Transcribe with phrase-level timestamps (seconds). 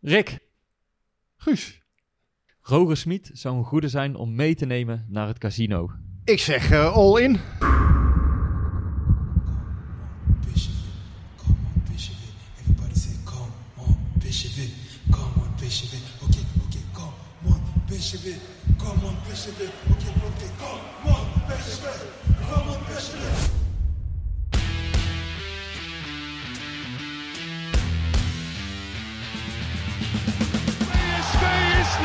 [0.00, 0.38] Rick,
[1.36, 1.80] Guus,
[2.60, 5.90] Roger Smit zou een goede zijn om mee te nemen naar het casino.
[6.24, 7.40] ik zeg eh, all in.
[18.78, 19.95] Come on, Bishop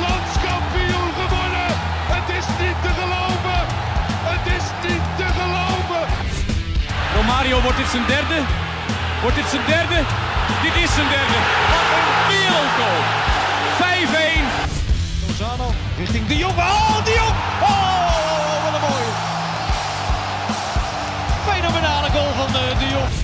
[0.06, 1.70] landskampioen geworden.
[2.16, 3.60] Het is niet te geloven.
[4.32, 6.04] Het is niet te geloven.
[7.16, 8.38] Romario, wordt dit zijn derde?
[9.22, 10.00] Wordt dit zijn derde?
[10.66, 11.38] Dit is zijn derde.
[11.72, 13.02] Wat een wereldgoal.
[13.80, 14.46] 5-1.
[15.28, 15.68] Lozano
[15.98, 16.58] richting De Jong.
[16.58, 17.36] Oh, De Jong.
[17.70, 19.12] Oh, wat een mooie.
[21.50, 23.21] Fenomenale goal van de, de Jong.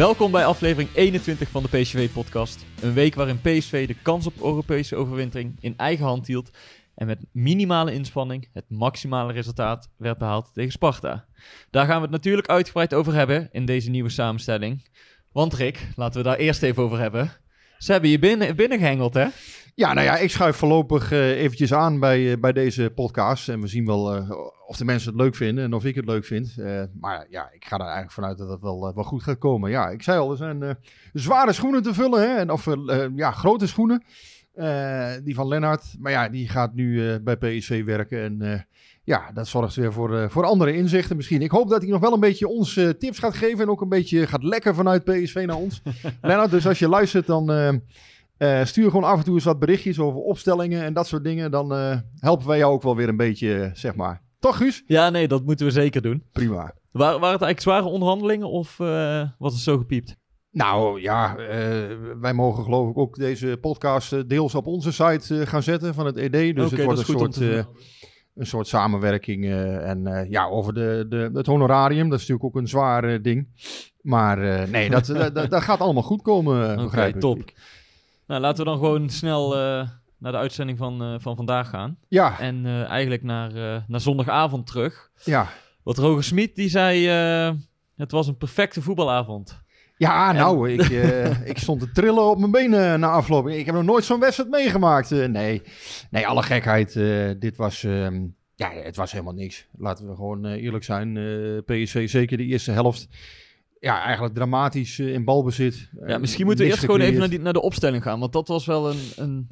[0.00, 2.64] Welkom bij aflevering 21 van de PSV-podcast.
[2.82, 6.50] Een week waarin PSV de kans op Europese overwintering in eigen hand hield
[6.94, 11.26] en met minimale inspanning het maximale resultaat werd behaald tegen Sparta.
[11.70, 14.88] Daar gaan we het natuurlijk uitgebreid over hebben in deze nieuwe samenstelling.
[15.32, 17.32] Want Rick, laten we daar eerst even over hebben.
[17.78, 19.26] Ze hebben je binnen, binnengehengeld, hè?
[19.74, 23.48] Ja, nou ja, ik schuif voorlopig eh, eventjes aan bij, eh, bij deze podcast.
[23.48, 24.30] En we zien wel eh,
[24.70, 26.54] of de mensen het leuk vinden en of ik het leuk vind.
[26.58, 29.38] Eh, maar ja, ik ga er eigenlijk vanuit dat het wel, eh, wel goed gaat
[29.38, 29.70] komen.
[29.70, 30.70] Ja, ik zei al, er zijn eh,
[31.12, 32.20] zware schoenen te vullen.
[32.20, 32.36] Hè?
[32.36, 32.68] En, of
[33.16, 34.02] ja, grote schoenen.
[35.24, 35.94] Die van Lennart.
[35.98, 38.22] Maar ja, die gaat nu bij PSV werken.
[38.22, 38.66] En
[39.04, 41.42] ja, dat zorgt weer voor, voor andere inzichten misschien.
[41.42, 43.60] Ik hoop dat hij nog wel een beetje ons tips gaat geven.
[43.60, 45.82] En ook een beetje gaat lekken vanuit PSV naar ons.
[46.22, 47.82] Lennart, dus als je luistert, dan
[48.64, 51.50] stuur gewoon af en toe eens wat berichtjes over opstellingen en dat soort dingen.
[51.50, 51.72] Dan
[52.18, 54.20] helpen wij jou ook wel weer een beetje, zeg maar.
[54.40, 54.82] Toch, Guus?
[54.86, 56.22] Ja, nee, dat moeten we zeker doen.
[56.32, 56.74] Prima.
[56.90, 60.16] Waren, waren het eigenlijk zware onderhandelingen of eh, was het zo gepiept?
[60.50, 65.46] Nou ja, eh, wij mogen geloof ik ook deze podcast eh, deels op onze site
[65.46, 66.56] gaan zetten van het ED.
[66.56, 69.44] Dus het wordt een soort, een soort samenwerking.
[69.82, 73.48] en ja, over de, de, het honorarium, dat is natuurlijk ook een zwaar ding.
[74.00, 77.20] Maar nee, dat, dat, dat, dat gaat allemaal goed komen, begrijp ik.
[77.20, 77.38] top.
[78.26, 79.54] Nou, laten we dan gewoon snel
[80.20, 81.96] naar de uitzending van, eh, van vandaag gaan.
[82.08, 85.10] Ja, En eh, eigenlijk naar, eh, naar zondagavond terug.
[85.24, 85.48] ja.
[85.82, 87.06] Want Roger Smit die zei,
[87.96, 89.62] het was een perfecte voetbalavond.
[89.96, 90.82] Ja, nou, ik,
[91.52, 93.48] ik stond te trillen op mijn benen na afloop.
[93.48, 95.10] Ik heb nog nooit zo'n wedstrijd meegemaakt.
[95.10, 95.62] Nee.
[96.10, 96.92] nee, alle gekheid.
[97.40, 99.66] dit was, ehm, ja, het was helemaal niks.
[99.78, 101.14] Laten we gewoon eerlijk zijn.
[101.64, 103.08] PSV, zeker de eerste helft.
[103.80, 105.90] Ja, eigenlijk dramatisch in balbezit.
[106.06, 108.20] Ja, misschien moeten we eerst gewoon even naar, die, naar de opstelling gaan.
[108.20, 109.48] Want dat was wel een, een,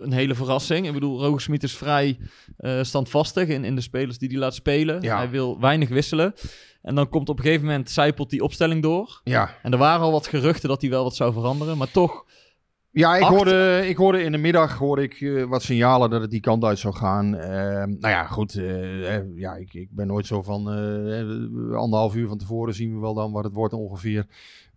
[0.00, 0.86] een hele verrassing.
[0.86, 2.18] Ik bedoel, Roger Smit is vrij
[2.56, 5.00] eh, standvastig in, in de spelers die hij laat spelen.
[5.02, 5.16] Ja.
[5.16, 6.34] Hij wil weinig wisselen.
[6.82, 9.20] En dan komt op een gegeven moment, zijpelt die opstelling door.
[9.24, 11.76] Ja, En er waren al wat geruchten dat hij wel wat zou veranderen.
[11.78, 12.24] Maar toch,
[12.92, 13.34] Ja, ik Acht.
[13.34, 16.64] hoorde, ik hoorde in de middag hoorde ik, eh, wat signalen dat het die kant
[16.64, 17.36] uit zou gaan.
[17.36, 18.54] Ehm, nou ja, goed.
[18.54, 20.66] eh, ja, ik, ik ben nooit zo van
[21.74, 24.26] anderhalf uur van tevoren zien we wel dan wat het wordt ongeveer.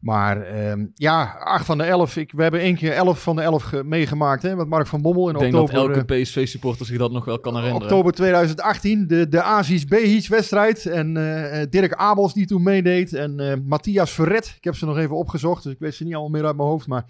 [0.03, 2.17] Maar ehm, ja, acht van de elf.
[2.17, 4.41] Ik, we hebben één keer elf van de elf ge- meegemaakt.
[4.43, 5.73] Hè, met Mark van Bommel in ik denk oktober.
[5.87, 7.87] dat elke eh, PSV-supporter zich dat nog wel kan herinneren.
[7.87, 10.85] Oktober 2018, de, de Aziz wedstrijd.
[10.85, 13.13] En eh, eh, Dirk Abels die toen meedeed.
[13.13, 14.53] En eh, Matthias Verret.
[14.57, 16.67] Ik heb ze nog even opgezocht, dus ik weet ze niet allemaal meer uit mijn
[16.67, 16.87] hoofd.
[16.87, 17.05] Maar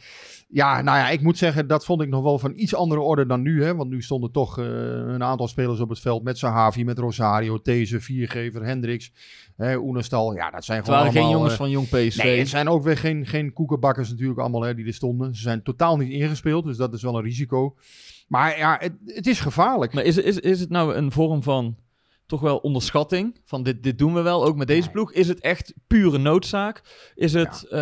[0.47, 3.25] ja, nou ja, ik moet zeggen, dat vond ik nog wel van iets andere orde
[3.25, 3.63] dan nu.
[3.63, 3.75] Hè?
[3.75, 6.23] Want nu stonden toch een aantal spelers op het veld.
[6.23, 9.11] Met Sahavi, met Rosario, These, Viergever, Hendricks,
[9.63, 10.35] hè, Oenestal.
[10.35, 12.23] Ja, dat zijn Het gewoon waren geen allemaal, jongens eh, van jong PSV.
[12.23, 15.35] Nee, het zijn ook weer geen, geen koekenbakkers natuurlijk allemaal hè, die er stonden.
[15.35, 17.75] Ze zijn totaal niet ingespeeld, dus dat is wel een risico.
[18.27, 19.93] Maar ja, het, het is gevaarlijk.
[19.93, 21.75] Maar is, is, is het nou een vorm van
[22.33, 23.39] toch wel onderschatting?
[23.45, 25.13] Van dit, dit doen we wel, ook met deze ploeg.
[25.13, 26.81] Is het echt pure noodzaak?
[27.15, 27.63] Is het...
[27.69, 27.79] eh,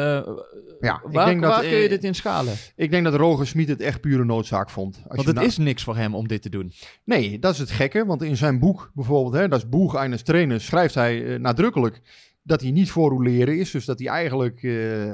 [0.79, 2.53] Ja, ik waar dat, kun je eh, dit in schalen?
[2.75, 4.95] Ik denk dat Roger Smit het echt pure noodzaak vond.
[4.95, 6.71] Als Want het nou- is niks voor hem om dit te doen.
[7.03, 8.05] Nee, dat is het gekke.
[8.05, 12.01] Want in zijn boek bijvoorbeeld, hè, dat is Boeg eines trainer, schrijft hij eh, nadrukkelijk
[12.43, 13.71] dat hij niet voor roleren is.
[13.71, 14.61] Dus dat hij eigenlijk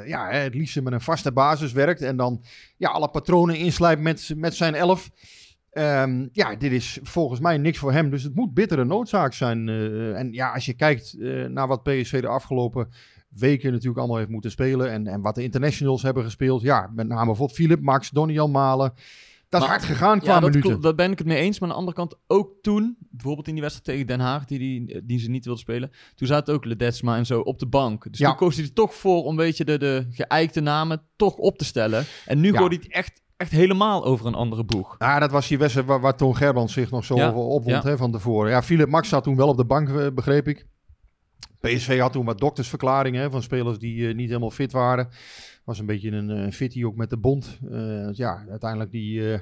[0.08, 2.02] ja, het liefst met een vaste basis werkt.
[2.02, 2.44] En dan
[2.78, 5.10] ja, alle patronen inslijpt met, met zijn elf.
[5.78, 8.10] Ehm, ja, dit is volgens mij niks voor hem.
[8.10, 9.70] Dus het moet bittere noodzaak zijn.
[9.70, 12.90] eh, en ja, als je kijkt eh, naar wat PSV de afgelopen
[13.30, 14.92] weken natuurlijk allemaal heeft moeten spelen.
[14.92, 16.62] En, en wat de internationals hebben gespeeld.
[16.62, 18.94] Ja, met name bijvoorbeeld Philip, Max, Donny Malen.
[19.50, 20.70] Dat is hard gegaan qua Ja, dat, minuten.
[20.70, 21.60] klopt, daar ben ik het mee eens.
[21.60, 24.60] Maar aan de andere kant ook toen, bijvoorbeeld in die wedstrijd tegen Den Haag, die,
[24.60, 25.92] die, die ze niet wilden spelen.
[26.16, 28.08] Toen zaten ook Ledesma en zo op de bank.
[28.10, 28.28] Dus Ja.
[28.28, 31.58] toen koos hij er toch voor om een beetje de, de geëikte namen toch op
[31.58, 32.06] te stellen.
[32.26, 32.58] En nu Ja.
[32.58, 34.96] gooit hij het echt, echt helemaal over een andere boeg.
[34.98, 37.84] Ja, dat was die wedstrijd waar, waar Toon Gerbrands zich nog zo Ja, over opwond
[37.84, 37.98] ja.
[37.98, 38.52] van tevoren.
[38.52, 40.68] Ja, Philip Max zat toen wel op de bank, eh, begreep ik.
[41.60, 45.10] PSV had toen wat doktersverklaringen hè, van spelers die eh, niet helemaal fit waren.
[45.64, 47.60] Was een beetje een eh, fitty ook met de bond.
[47.72, 49.34] Eh, ja, uiteindelijk die...
[49.34, 49.40] eh,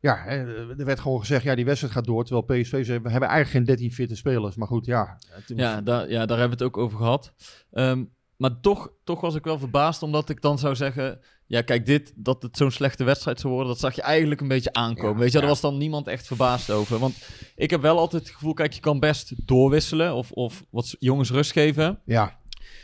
[0.00, 2.24] ja, hè, er werd gewoon gezegd, ja, die wedstrijd gaat door.
[2.24, 4.56] Terwijl PSV zei, we hebben eigenlijk geen 13 fitte spelers.
[4.56, 5.18] Maar goed, ja.
[5.46, 7.32] Ja, daar, ja, daar hebben we het ook over gehad.
[7.72, 8.04] Ehm,
[8.40, 11.20] maar toch, toch was ik wel verbaasd, omdat ik dan zou zeggen...
[11.46, 14.48] Ja, kijk, dit, dat het zo'n slechte wedstrijd zou worden, dat zag je eigenlijk een
[14.48, 15.12] beetje aankomen.
[15.12, 15.38] Ja, Weet je, ja.
[15.40, 16.98] daar was dan niemand echt verbaasd over.
[16.98, 20.96] Want ik heb wel altijd het gevoel, kijk, je kan best doorwisselen of, of wat
[20.98, 22.00] jongens rust geven.
[22.04, 22.38] ja,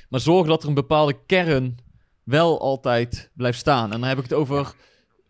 [0.08, 1.78] Maar zorg dat er een bepaalde kern
[2.22, 3.92] wel altijd blijft staan.
[3.92, 4.74] En dan heb ik het over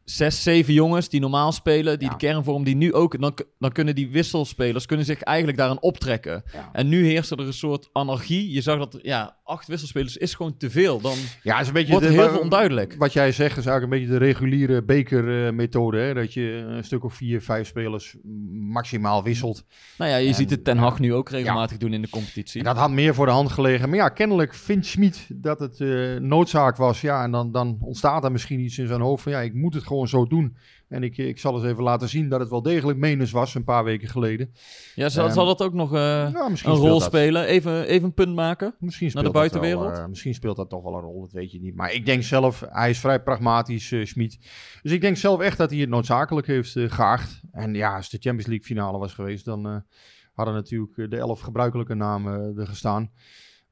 [0.07, 2.13] zes, zeven jongens die normaal spelen, die Ja.
[2.15, 3.21] de kern vormen, die nu ook...
[3.21, 6.43] Dan, dan kunnen die wisselspelers kunnen zich eigenlijk daaraan optrekken.
[6.53, 6.69] Ja.
[6.73, 8.53] En nu heerst er een soort anarchie.
[8.53, 11.01] Je zag dat, ja, acht wisselspelers is gewoon te veel.
[11.01, 11.93] Dan ja, is een beetje...
[11.93, 12.95] wordt de- heel veel onduidelijk.
[12.99, 15.99] Wat jij zegt is eigenlijk een beetje de reguliere bekermethode.
[15.99, 18.17] hè dat je een stuk of vier, vijf spelers
[18.53, 19.65] maximaal wisselt.
[19.99, 20.79] Nou ja, je En, ziet het Ten.
[20.79, 22.63] Hag nu ook regelmatig doen in de competitie.
[22.63, 23.89] Dat had meer voor de hand gelegen.
[23.89, 27.01] Maar ja, kennelijk vindt Schmid dat het eh, noodzaak was.
[27.01, 29.33] Ja, en dan, dan ontstaat er misschien iets in zijn hoofd van...
[29.33, 30.57] ja, ik moet het gewoon zo doen.
[30.89, 33.55] En ik, ik zal eens even laten zien dat het wel degelijk menens was...
[33.55, 34.53] een paar weken geleden.
[34.95, 37.03] ja, zal, Ehm, zal dat ook nog eh, misschien een rol dat.
[37.03, 37.45] spelen?
[37.47, 38.75] Even, even een punt maken?
[38.79, 39.99] Misschien Naar de wel, buitenwereld?
[39.99, 41.75] eh, misschien speelt dat toch wel een rol, dat weet je niet.
[41.75, 44.39] Maar ik denk zelf, hij is vrij pragmatisch, eh Schmid.
[44.83, 47.41] Dus ik denk zelf echt dat hij het noodzakelijk heeft eh, geacht.
[47.53, 49.45] En ja, als de Champions League finale was geweest...
[49.45, 49.85] dan
[50.33, 53.11] hadden natuurlijk de elf gebruikelijke namen er gestaan.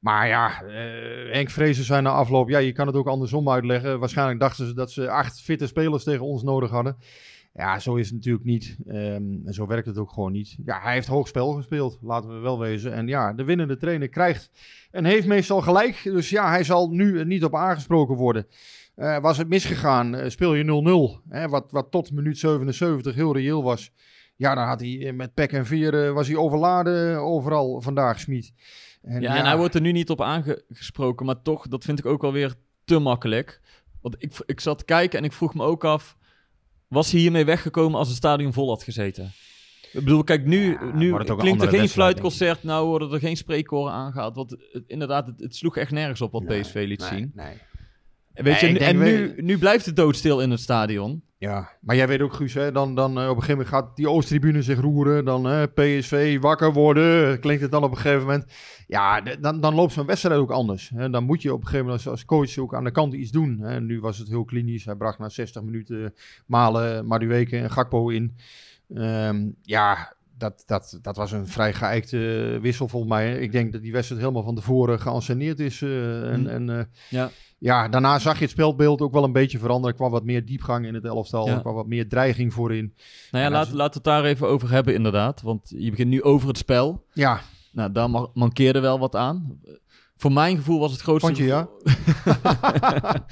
[0.05, 2.49] Maar ja, eh Henk Vrezen zei na afloop...
[2.49, 3.99] ja, je kan het ook andersom uitleggen.
[3.99, 6.97] Waarschijnlijk dachten ze dat ze acht fitte spelers tegen ons nodig hadden.
[7.53, 8.77] Ja, zo is het natuurlijk niet.
[8.87, 10.57] Ehm, en zo werkt het ook gewoon niet.
[10.65, 12.93] Ja, hij heeft hoog spel gespeeld, laten we wel wezen.
[12.93, 14.51] En ja, de winnende trainer krijgt
[14.91, 16.03] en heeft meestal gelijk.
[16.03, 18.47] Dus ja, hij zal nu er niet op aangesproken worden.
[18.95, 21.21] Eh, was het misgegaan, eh, speel je 0-0.
[21.29, 23.91] Hè, wat, wat tot minuut 77 heel reëel was.
[24.35, 28.19] Ja, dan had hij eh, met pek en veer eh, was hij overladen overal vandaag,
[28.19, 28.53] Smit.
[29.01, 32.05] En ja, en hij wordt er nu niet op aangesproken, maar toch, dat vind ik
[32.05, 32.53] ook wel weer
[32.85, 33.61] te makkelijk.
[34.01, 36.17] Want ik, ik zat te kijken en ik vroeg me ook af,
[36.87, 39.31] was hij hiermee weggekomen als het stadion vol had gezeten?
[39.93, 43.93] Ik bedoel, kijk, nu, Ja, nu klinkt er geen fluitconcert, nou worden er geen spreekkoren
[43.93, 44.35] aangehaald.
[44.35, 47.31] Want het- inderdaad, het, het sloeg echt nergens op wat Nee, PSV liet nee, zien.
[47.35, 47.53] Nee.
[48.33, 51.23] En Weet Nee, je, en nu, nu blijft het doodstil in het stadion.
[51.45, 53.95] Ja, maar jij weet ook, Guus, hè, dan, dan eh, op een gegeven moment gaat
[53.95, 55.25] die Oosttribune zich roeren.
[55.25, 58.45] Dan PSV wakker worden, klinkt het dan op een gegeven moment.
[58.87, 60.91] Ja, dan, dan loopt zo'n wedstrijd ook anders.
[60.95, 61.09] Hè.
[61.09, 63.59] Dan moet je op een gegeven moment als, coach ook aan de kant iets doen.
[63.59, 63.81] Hè.
[63.81, 64.85] Nu was het heel klinisch.
[64.85, 66.13] Hij bracht na 60 minuten
[66.45, 68.35] Malen, Madueke en Gakpo in.
[68.93, 72.17] Ehm, ja, dat, dat, dat was een vrij geëikte
[72.61, 73.37] wissel volgens mij.
[73.39, 75.81] Ik denk dat die wedstrijd helemaal van tevoren geanceneerd is.
[75.81, 76.47] eh, en, Hm.
[76.47, 77.29] en eh, Ja.
[77.57, 79.89] ja, daarna zag je het spelbeeld ook wel een beetje veranderen.
[79.91, 81.47] Er kwam wat meer diepgang in het elftal.
[81.47, 81.53] Ja.
[81.53, 82.93] Er kwam wat meer dreiging voorin.
[83.31, 85.41] Nou ja, laat, laten we het daar even over hebben inderdaad.
[85.41, 87.05] Want je begint nu over het spel.
[87.13, 87.39] Ja,
[87.71, 89.59] Nou, daar ma- mankeerde wel wat aan.
[90.17, 91.25] Voor mijn gevoel was het grootste...
[91.27, 91.67] Vond je, ja?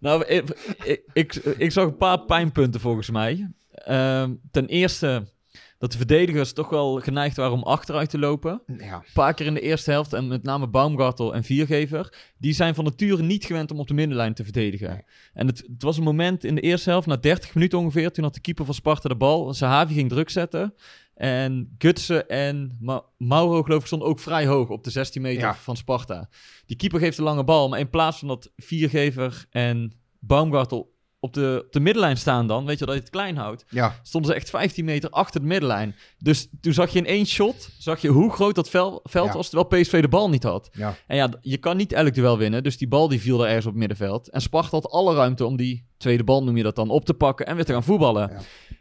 [0.00, 0.44] nou, ik,
[0.84, 3.50] ik, ik, ik zag een paar pijnpunten volgens mij.
[3.70, 5.34] Ehm, ten eerste
[5.78, 8.62] dat de verdedigers toch wel geneigd waren om achteruit te lopen.
[8.78, 8.94] ja.
[8.94, 12.74] Een paar keer in de eerste helft, en met name Baumgartel en Viergever, die zijn
[12.74, 14.88] van nature niet gewend om op de middenlijn te verdedigen.
[14.88, 15.02] Nee.
[15.32, 18.24] En het, het was een moment in de eerste helft, na 30 minuten ongeveer, toen
[18.24, 19.54] had de keeper van Sparta de bal.
[19.54, 20.74] Sahavi ging druk zetten.
[21.14, 25.42] En Gutsen en Ma- Mauro, geloof ik, stonden ook vrij hoog op de 16 meter
[25.42, 25.54] Ja.
[25.54, 26.28] van Sparta.
[26.66, 30.94] Die keeper geeft een lange bal, maar in plaats van dat Viergever en Baumgartel
[31.26, 34.00] op de, op de middenlijn staan dan, weet je, dat je het klein houdt, ja.
[34.02, 35.94] stonden ze echt 15 meter achter de middenlijn.
[36.18, 39.32] Dus toen zag je in één shot, zag je hoe groot dat vel- veld Ja.
[39.34, 40.68] was, terwijl PSV de bal niet had.
[40.72, 40.96] ja.
[41.06, 43.64] En ja, je kan niet elk duel winnen, dus die bal die viel er ergens
[43.66, 44.28] op het middenveld.
[44.30, 47.14] En Sparta had alle ruimte om die tweede bal, noem je dat dan, op te
[47.14, 48.30] pakken en weer te gaan voetballen.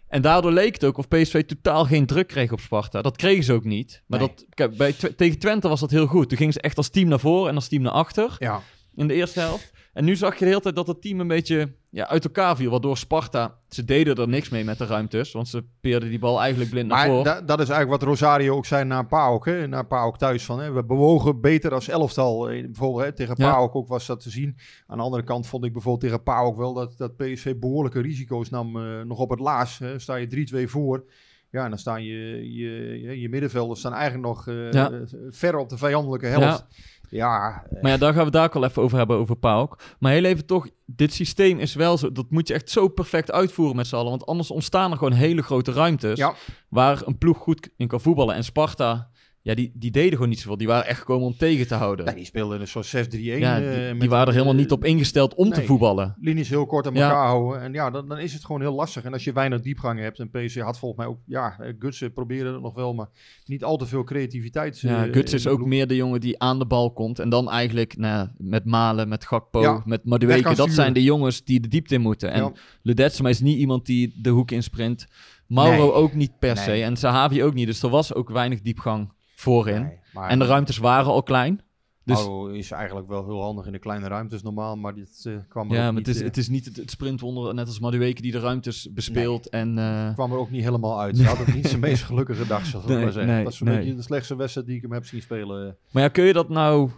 [0.08, 3.02] En daardoor leek het ook of PSV totaal geen druk kreeg op Sparta.
[3.02, 4.04] Dat kregen ze ook niet.
[4.08, 4.28] Maar Nee.
[4.28, 6.30] dat, kijk, bij, tegen Twente was dat heel goed.
[6.30, 8.62] Toen gingen ze echt als team naar voren en als team naar achter ja.
[8.96, 9.72] in de eerste helft.
[9.96, 12.56] En nu zag je de hele tijd dat het team een beetje ja, uit elkaar
[12.56, 12.72] viel.
[12.72, 15.32] Waardoor Sparta, ze deden er niks mee met de ruimtes.
[15.32, 17.24] Want ze peerden die bal eigenlijk blind naar voren.
[17.24, 19.46] da- dat is eigenlijk wat Rosario ook zei naar PAOK.
[19.46, 19.68] Hè?
[19.68, 20.46] Naar PAOK thuis.
[20.46, 20.72] Van, hè?
[20.72, 22.50] We bewogen beter als elftal.
[22.50, 23.12] Eh, Bijvoorbeeld hè?
[23.14, 23.52] tegen Ja.
[23.52, 24.58] PAOK ook was dat te zien.
[24.88, 28.50] Aan de andere kant vond ik bijvoorbeeld tegen PAOK wel dat, dat PSV behoorlijke risico's
[28.50, 28.78] nam.
[28.78, 29.80] eh, nog op het laatst.
[29.80, 30.00] Hè?
[30.00, 31.06] Sta je 3-2 voor.
[31.52, 34.92] Ja, en dan staan je, je, je, je middenvelders staan eigenlijk nog eh, Ja.
[34.92, 35.00] eh,
[35.30, 36.66] ver op de vijandelijke helft.
[36.70, 36.76] Ja,
[37.10, 39.96] eh, Maar ja, daar gaan we daar ook al even over hebben, over Pauk.
[40.00, 43.32] Maar heel even toch, dit systeem is wel zo, dat moet je echt zo perfect
[43.32, 44.10] uitvoeren met z'n allen.
[44.10, 46.34] Want anders ontstaan er gewoon hele grote ruimtes Ja.
[46.70, 48.36] waar een ploeg goed in kan voetballen.
[48.36, 49.10] En Sparta,
[49.46, 50.58] ja, die, die deden gewoon niet zoveel.
[50.58, 52.06] Die waren echt gekomen om tegen te houden.
[52.06, 53.20] ja, die speelden een soort 6-3-1.
[53.20, 56.16] ja, eh, die, waren er helemaal niet op ingesteld om te voetballen.
[56.20, 57.10] linies heel kort aan Ja.
[57.10, 57.62] elkaar houden.
[57.62, 59.04] En ja, dan, dan is het gewoon heel lastig.
[59.04, 62.14] En als je weinig diepgang hebt, en PC had volgens mij ook, ja, eh, Gutsen
[62.14, 63.08] probeerde het nog wel, maar
[63.46, 64.80] niet al te veel creativiteit.
[64.80, 67.20] Ja, Guts in is ook meer de jongen die aan de bal komt.
[67.20, 70.56] En dan eigenlijk nou, met Malen, met Gakpo, Ja, met Madueke.
[70.56, 72.32] Dat zijn de jongens die de diepte in moeten.
[72.32, 72.54] En.
[72.82, 75.08] Ledetsma is niet iemand die de hoek insprint.
[75.48, 75.92] Mauro Nee.
[75.94, 76.72] ook niet per se.
[76.72, 77.68] En Sahavi ook niet.
[77.68, 79.82] Dus er was ook weinig diepgang voorin.
[79.82, 81.62] Nee, maar En de ruimtes waren al klein.
[82.06, 85.34] Dus Mauro is eigenlijk wel heel handig in de kleine ruimtes normaal, maar dit eh,
[85.50, 87.80] kwam er ja, maar het is, eh, het is niet het, het sprintwonder, net als
[87.80, 89.50] Madueke, die de ruimtes bespeelt.
[89.50, 91.18] En, eh, kwam er ook niet helemaal uit.
[91.18, 93.44] Hij had ook niet zijn meest gelukkige dag, zal ik Nee, maar zeggen.
[93.44, 95.78] dat is een beetje de slechtste wedstrijd die ik hem heb zien spelen.
[95.92, 96.90] Maar ja, kun je dat nou...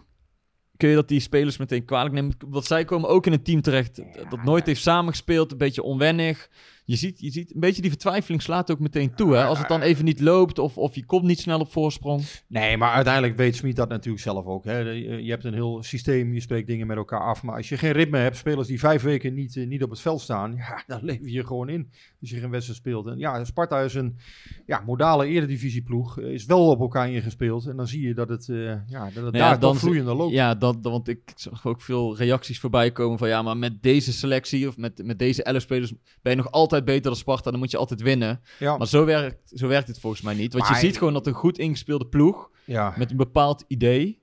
[0.78, 2.36] Kun je dat die spelers meteen kwalijk nemen?
[2.48, 5.52] Want zij komen ook in een team terecht dat nooit heeft samengespeeld.
[5.52, 6.50] Een beetje onwennig.
[6.90, 9.36] Je ziet, je ziet een beetje die vertwijfeling slaat ook meteen toe.
[9.36, 9.44] Hè?
[9.44, 12.24] Als het dan even niet loopt of, of je komt niet snel op voorsprong.
[12.48, 14.64] Nee, maar uiteindelijk weet Smit dat natuurlijk zelf ook.
[14.66, 14.80] Hè.
[14.80, 17.44] Je hebt een heel systeem, je spreekt dingen met elkaar af.
[17.44, 20.00] Maar als je geen ritme hebt, spelers die vijf weken niet, eh, niet op het
[20.00, 21.90] veld staan, ja, dan lever je gewoon in.
[22.22, 23.08] Als je geen wedstrijd speelt.
[23.08, 24.18] En ja, Sparta is een
[24.66, 26.20] ja, modale eredivisieploeg.
[26.20, 27.66] eh, Is wel op elkaar ingespeeld.
[27.68, 30.16] En dan zie je dat het, eh, ja, dat het Nou daar ja, dan vloeiender
[30.16, 30.34] loopt.
[30.34, 33.28] Ja, dat- want ik zag ook veel reacties voorbij komen van...
[33.28, 36.77] Ja, maar met deze selectie of met, met deze 11 spelers ben je nog altijd
[36.86, 37.52] beter dan Sparta.
[37.52, 38.42] Dan moet je altijd winnen.
[38.60, 40.54] Ja, Maar zo werkt, zo werkt het volgens mij niet.
[40.54, 42.50] Want je ziet gewoon dat een goed ingespeelde ploeg...
[42.66, 42.94] ja.
[42.98, 44.22] met een bepaald idee...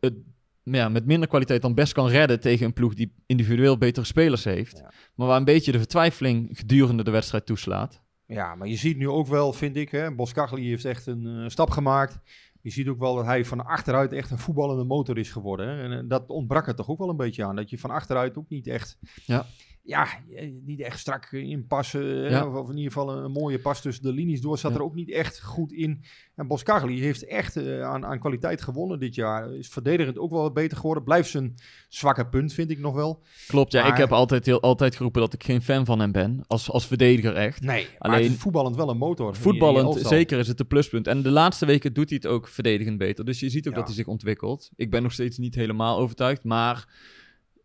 [0.00, 0.14] Het,
[0.62, 4.44] ja, met minder kwaliteit dan best kan redden tegen een ploeg die individueel betere spelers
[4.44, 4.78] heeft.
[4.78, 4.92] Ja.
[5.14, 8.02] Maar waar een beetje de vertwijfeling gedurende de wedstrijd toeslaat.
[8.26, 11.48] Ja, maar je ziet nu ook wel, vind ik, hè, Boskagli heeft echt een eh,
[11.48, 12.18] stap gemaakt.
[12.60, 15.68] Je ziet ook wel dat hij van achteruit echt een voetballende motor is geworden.
[15.68, 15.82] Hè.
[15.82, 17.56] En eh, dat ontbrak er toch ook wel een beetje aan.
[17.56, 19.46] Dat je van achteruit ook niet echt, Ja.
[19.86, 22.30] Ja, eh, niet echt strak inpassen.
[22.30, 22.46] Ja.
[22.46, 24.58] Of, of in ieder geval een, mooie pas tussen de linies door.
[24.58, 24.76] Zat Ja.
[24.76, 26.04] er ook niet echt goed in.
[26.34, 29.54] En Boskagli heeft echt eh, aan, aan kwaliteit gewonnen dit jaar.
[29.54, 31.04] Is verdedigend ook wel wat beter geworden.
[31.04, 31.54] Blijft zijn
[31.88, 33.22] zwakke punt, vind ik nog wel.
[33.46, 33.82] Klopt, ja.
[33.82, 36.44] Maar- Ik heb altijd, heel, altijd geroepen dat ik geen fan van hem ben.
[36.46, 37.60] Als, als verdediger echt.
[37.60, 39.36] Nee, maar Alleen- het is voetballend wel een motor.
[39.36, 41.06] Voetballend, zeker is het een pluspunt.
[41.06, 43.24] En de laatste weken doet hij het ook verdedigend beter.
[43.24, 43.78] Dus je ziet ook Ja.
[43.78, 44.70] dat hij zich ontwikkelt.
[44.76, 46.44] Ik ben nog steeds niet helemaal overtuigd.
[46.44, 46.88] Maar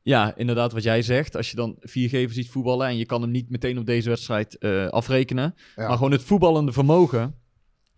[0.04, 1.36] ja, inderdaad wat jij zegt.
[1.36, 2.88] Als je dan viergever ziet voetballen...
[2.88, 5.56] en je kan hem niet meteen op deze wedstrijd eh, afrekenen...
[5.76, 5.88] Ja.
[5.88, 7.36] maar gewoon het voetballende vermogen...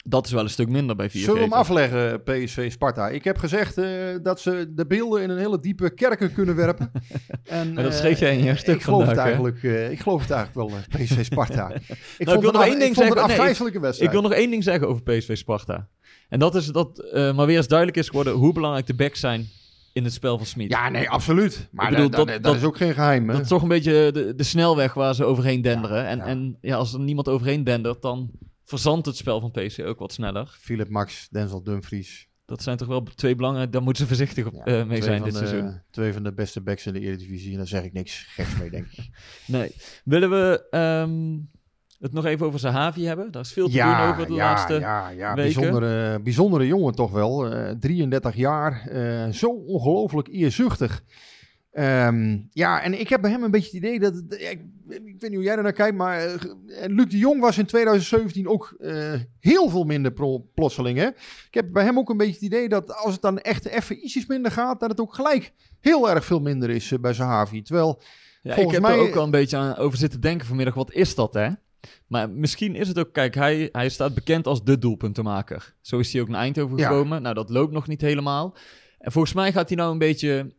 [0.04, 1.36] dat is wel een stuk minder bij viergever.
[1.36, 3.10] Zullen we hem afleggen, PSV Sparta?
[3.10, 3.88] Ik heb gezegd eh,
[4.24, 6.92] dat ze de beelden in een hele diepe kerken kunnen werpen.
[7.44, 10.00] En, Maar dat eh, schreef jij in jouw stuk ik geloof het vandaag, eigenlijk, ik
[10.00, 11.72] geloof het eigenlijk wel, PSV Sparta.
[12.18, 13.16] ik wil vond nog af- één ding zeggen.
[13.16, 14.12] Nee, afgrijzelijke Ik wedstrijd.
[14.12, 15.88] wil nog één ding zeggen over PSV Sparta.
[16.30, 18.34] En dat is dat maar weer eens duidelijk is geworden...
[18.34, 19.48] hoe belangrijk de backs zijn
[19.94, 20.70] in het spel van Smit.
[20.70, 21.70] Ja, nee, absoluut.
[21.72, 23.28] Maar bedoel, dat, dat, is ook geen geheim.
[23.28, 23.34] Hè?
[23.34, 26.06] Dat is toch een beetje de, de snelweg waar ze overheen denderen.
[26.08, 26.26] en ja.
[26.26, 28.32] en ja, als er niemand overheen dendert, dan
[28.64, 30.58] verzandt het spel van PC ook wat sneller.
[30.60, 32.28] Philip Max, Denzel Dumfries.
[32.46, 33.72] Dat zijn toch wel twee belangrijke...
[33.72, 35.82] Daar moeten ze voorzichtig op, Ja, eh, mee zijn dit de- seizoen.
[35.90, 37.52] Twee van de beste backs in de Eredivisie.
[37.52, 39.10] En daar zeg ik niks geks mee, denk ik.
[39.46, 39.76] Nee.
[40.04, 41.38] Willen we ehm,
[42.04, 43.32] het nog even over Zahavi hebben?
[43.32, 44.74] Daar is veel te doen over de ja, laatste...
[44.74, 45.34] ja, ja.
[45.34, 45.62] weken.
[45.62, 47.52] Bijzondere, bijzondere jongen toch wel.
[47.52, 48.88] Eh, 33 jaar.
[48.88, 51.04] eh, zo ongelooflijk eerzuchtig.
[51.72, 54.14] Ehm, ja, en ik heb bij hem een beetje het idee dat...
[54.30, 56.20] ik, ik weet niet hoe jij er naar kijkt, maar...
[56.20, 56.36] eh,
[56.88, 60.98] Luc de Jong was in 2017 ook eh, heel veel minder pro- plotseling.
[60.98, 61.08] Hè?
[61.08, 64.04] Ik heb bij hem ook een beetje het idee dat als het dan echt even
[64.06, 64.80] ietsjes minder gaat...
[64.80, 67.62] dat het ook gelijk heel erg veel minder is bij Zahavi.
[67.62, 68.02] Terwijl...
[68.42, 70.74] Ja, ik heb mij- er ook al een beetje aan over zitten denken vanmiddag.
[70.74, 71.50] Wat is dat, hè?
[72.08, 73.14] Maar misschien is het ook...
[73.14, 75.76] Kijk, hij, hij staat bekend als de doelpuntenmaker.
[75.82, 76.88] Zo is hij ook naar Eindhoven Ja.
[76.88, 77.22] gekomen.
[77.22, 78.56] Nou, dat loopt nog niet helemaal.
[79.00, 80.54] En volgens mij gaat hij nou een beetje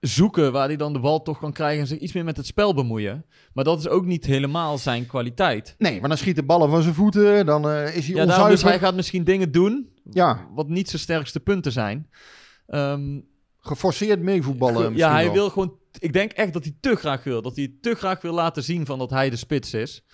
[0.00, 1.80] zoeken waar hij dan de bal toch kan krijgen...
[1.80, 3.24] en zich iets meer met het spel bemoeien.
[3.52, 5.74] Maar dat is ook niet helemaal zijn kwaliteit.
[5.78, 7.46] Nee, maar dan schiet de ballen van zijn voeten.
[7.46, 8.50] Dan eh, is hij Ja, onzuiver.
[8.50, 9.88] dus hij gaat misschien dingen doen...
[10.10, 10.48] Ja.
[10.54, 12.08] wat niet zijn sterkste punten zijn.
[12.66, 13.20] Ehm,
[13.64, 15.32] Geforceerd meevoetballen ja, hij wel.
[15.34, 15.76] wil gewoon.
[15.98, 17.42] Ik denk echt dat hij te graag wil.
[17.42, 20.04] Dat hij te graag wil laten zien van dat hij de spits is.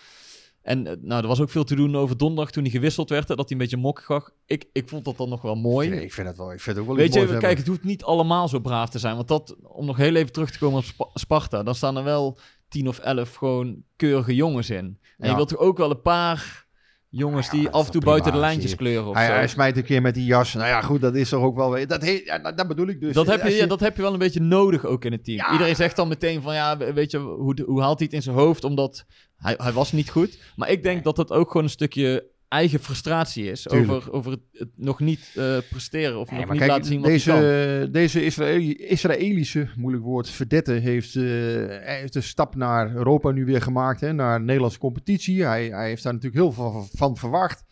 [0.68, 3.26] En eh, nou, er was ook veel te doen over donderdag toen hij gewisseld werd.
[3.26, 4.30] Dat hij een beetje mok gaf.
[4.46, 5.88] Ik, ik vond dat dan nog wel mooi.
[5.88, 6.52] Nee, ik vind het wel.
[6.52, 7.56] Ik vind het ook wel Weet je, kijk, hebben.
[7.56, 9.16] het hoeft niet allemaal zo braaf te zijn.
[9.16, 12.04] Want dat, om nog heel even terug te komen op Spa- Sparta, dan staan er
[12.04, 14.76] wel tien of elf gewoon keurige jongens in.
[14.78, 15.28] En Ja.
[15.28, 16.66] je wilt toch ook wel een paar
[17.10, 19.32] jongens Ja, ja, die af en toe buiten de lijntjes kleuren of Hij, zo.
[19.32, 20.54] hij smijt een keer met die jas.
[20.54, 21.70] Nou ja, goed, dat is toch ook wel...
[21.70, 23.14] weer- Dat, he, ja, dat, dat bedoel ik dus.
[23.14, 25.52] Dat heb, je, ja, dat heb je wel een beetje nodig ook in het team.
[25.52, 28.22] Iedereen zegt dan meteen van ja, we- weet je, hoe, hoe haalt hij het in
[28.22, 28.64] zijn hoofd?
[28.64, 29.04] Omdat
[29.36, 30.38] hij, hij was niet goed.
[30.56, 33.92] Maar ik denk dat dat ook gewoon een stukje eigen frustratie is Tuurlijk.
[33.92, 37.00] over, over het, het nog niet eh, presteren of Nee, nog niet kijk, laten zien
[37.00, 37.40] wat hij kan.
[37.40, 43.44] deze, deze Israëli- Israëlische, moeilijk woord, verdette heeft, hij heeft een stap naar Europa nu
[43.44, 45.44] weer gemaakt, hè, naar de Nederlandse competitie.
[45.44, 47.64] Hij, hij heeft daar natuurlijk heel veel van, van verwacht.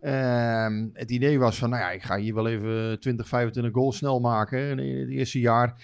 [0.00, 3.96] Ehm, het idee was van, nou ja, ik ga hier wel even 20, 25 goals
[3.96, 5.74] snel maken hè, in het eerste jaar.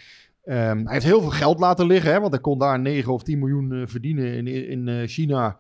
[0.45, 3.23] Ehm, hij heeft heel veel geld laten liggen, hè, want hij kon daar 9 of
[3.23, 4.47] 10 miljoen eh, verdienen in,
[4.87, 5.59] in China.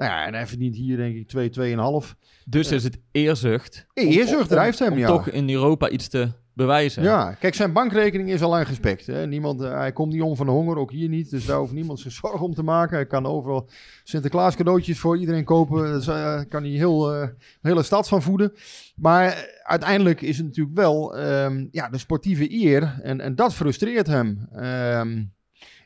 [0.00, 2.14] Nou ja, en hij verdient hier denk ik 2, 2,5.
[2.46, 3.86] Dus is het eerzucht.
[3.94, 5.06] om- Eerzucht drijft hem, om ja.
[5.06, 7.02] toch in Europa iets te bewijzen.
[7.02, 9.06] Ja, kijk, zijn bankrekening is al lang gespekt.
[9.06, 9.26] Hè.
[9.26, 11.30] Niemand, eh, hij komt niet om van de honger, ook hier niet.
[11.30, 12.96] Dus daar hoeft niemand zich zorgen om te maken.
[12.96, 13.68] Hij kan overal
[14.04, 15.82] Sinterklaas cadeautjes voor iedereen kopen.
[15.92, 17.28] Dus daar kan hij heel, eh,
[17.60, 18.52] de hele stad van voeden.
[18.96, 22.98] Maar eh, uiteindelijk is het natuurlijk wel ehm, ja, de sportieve eer.
[23.02, 24.48] En, en dat frustreert hem.
[24.52, 25.22] Ehm,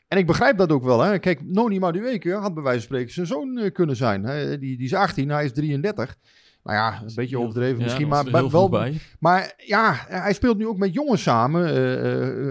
[0.07, 1.01] en ik begrijp dat ook wel.
[1.01, 1.19] Hè.
[1.19, 4.23] Kijk, Noni Madueke had bij wijze van spreken zijn zoon eh, kunnen zijn.
[4.23, 4.57] Hè.
[4.59, 6.15] Die, die is 18, hij is 33.
[6.63, 8.99] Nou ja, een beetje overdreven Ja, misschien, maar bij- wel, bij.
[9.19, 11.67] maar ja, hij speelt nu ook met jongens samen.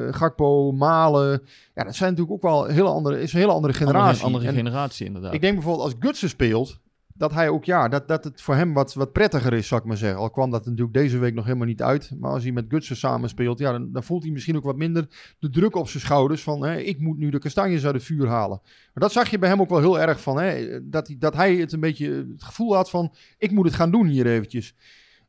[0.08, 1.42] eh, Gakpo, Malen.
[1.74, 4.22] Ja, dat zijn natuurlijk ook wel hele andere, is een hele andere generatie.
[4.24, 5.34] Andere, andere En generatie inderdaad.
[5.34, 6.80] ik denk bijvoorbeeld als Gutsen speelt,
[7.16, 9.86] dat hij ook, ja, dat, dat het voor hem wat, wat prettiger is, zou ik
[9.86, 10.18] maar zeggen.
[10.18, 12.12] Al kwam dat natuurlijk deze week nog helemaal niet uit.
[12.18, 14.76] Maar als hij met Gutsen samen speelt, ja, dan, dan voelt hij misschien ook wat
[14.76, 15.06] minder
[15.38, 16.42] de druk op zijn schouders.
[16.42, 18.60] Van, hè, ik moet nu de kastanjes uit het vuur halen.
[18.62, 21.34] Maar dat zag je bij hem ook wel heel erg van, hè, dat, hij, dat
[21.34, 24.74] hij het een beetje het gevoel had van, ik moet het gaan doen hier eventjes.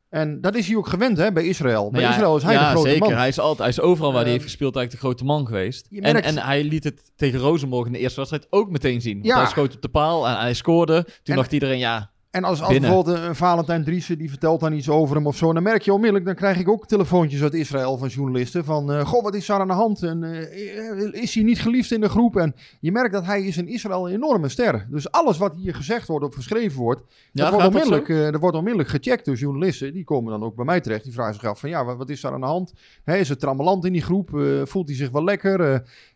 [0.08, 1.90] En dat is hij ook gewend hè, bij Israël.
[1.90, 3.08] Bij ja, Israël is hij ja, de grote zeker.
[3.08, 3.18] man.
[3.18, 5.46] Hij is, altijd, hij is overal waar hij Ehm, heeft gespeeld eigenlijk de grote man
[5.46, 5.86] geweest.
[5.90, 9.14] En, en hij liet het tegen Rosenborg in de eerste wedstrijd ook meteen zien.
[9.14, 9.36] Want Ja.
[9.38, 11.02] hij schoot op de paal en hij scoorde.
[11.04, 14.60] Toen En- dacht iedereen, ja, En als, als bijvoorbeeld een, een Valentijn Driessen, die vertelt
[14.60, 17.42] dan iets over hem of zo, dan merk je onmiddellijk, dan krijg ik ook telefoontjes
[17.42, 20.02] uit Israël van journalisten van, eh, goh, wat is daar aan de hand?
[20.02, 22.36] En eh, is hij niet geliefd in de groep?
[22.36, 24.86] En je merkt dat hij is in Israël een enorme ster.
[24.90, 27.00] Dus alles wat hier gezegd wordt of geschreven wordt,
[27.32, 29.92] ja dat, wordt onmiddellijk, dat wordt onmiddellijk gecheckt door journalisten.
[29.92, 31.04] Die komen dan ook bij mij terecht.
[31.04, 32.72] Die vragen zich af van, ja, wat, wat is daar aan de hand?
[33.04, 34.30] Hè, is het trammeland in die groep?
[34.64, 35.60] Voelt hij zich wel lekker?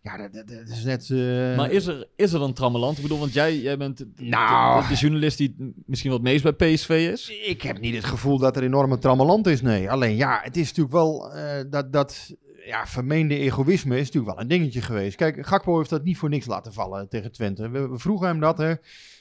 [0.03, 1.09] Ja, dat, dat, dat is net...
[1.57, 2.97] Maar is er, is er dan trammeland?
[2.97, 4.83] Ik bedoel, want jij, jij bent de- Nou.
[4.83, 7.29] de, de journalist die misschien wat meest bij PSV is.
[7.29, 9.91] Ik heb niet het gevoel dat er enorme trammeland is, nee.
[9.91, 12.35] Alleen ja, het is natuurlijk wel eh, dat, dat
[12.65, 15.17] ja, vermeende egoïsme is natuurlijk wel een dingetje geweest.
[15.17, 17.69] Kijk, Gakpo heeft dat niet voor niks laten vallen tegen Twente.
[17.69, 18.75] We, vroegen hem dat, hè.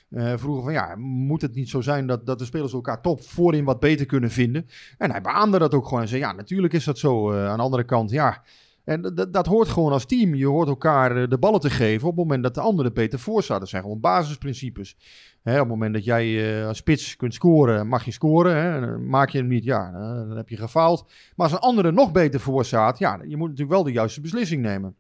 [0.10, 3.24] Eh, vroegen van ja, moet het niet zo zijn dat, dat de spelers elkaar top
[3.24, 4.68] voorin wat beter kunnen vinden?
[4.98, 7.32] En hij beaamde dat ook gewoon en zei ja, natuurlijk is dat zo.
[7.32, 8.44] Eh, aan de andere kant, ja,
[8.90, 10.36] en dat- hoort gewoon als team.
[10.36, 13.20] Je hoort elkaar eh, de ballen te geven op het moment dat de andere beter
[13.20, 13.60] voor staat.
[13.60, 14.98] Dat zijn gewoon basisprincipes.
[15.44, 18.56] Hè, op het moment dat jij eh, als spits kunt scoren, mag je scoren.
[18.56, 18.98] Hè.
[18.98, 19.92] Maak je hem niet, ja,
[20.28, 21.06] dan heb je gefaald.
[21.36, 24.22] Maar als een andere nog beter voor staat, ja, je moet natuurlijk wel de juiste
[24.22, 24.96] beslissing nemen.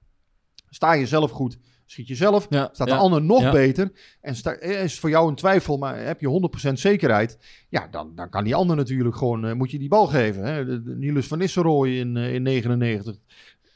[0.69, 2.47] Sta je zelf goed, schiet je zelf.
[2.49, 2.93] Ja, Staat ja.
[2.93, 3.51] de ander nog Ja.
[3.51, 7.37] beter en sta, eh, is voor jou een twijfel, maar heb je 100% zekerheid,
[7.69, 10.43] ja, dan, dan kan die ander natuurlijk gewoon, moet je die bal geven.
[10.43, 10.65] Hè?
[10.65, 13.17] De, de Niels van Nistelrooy in, eh, in 99.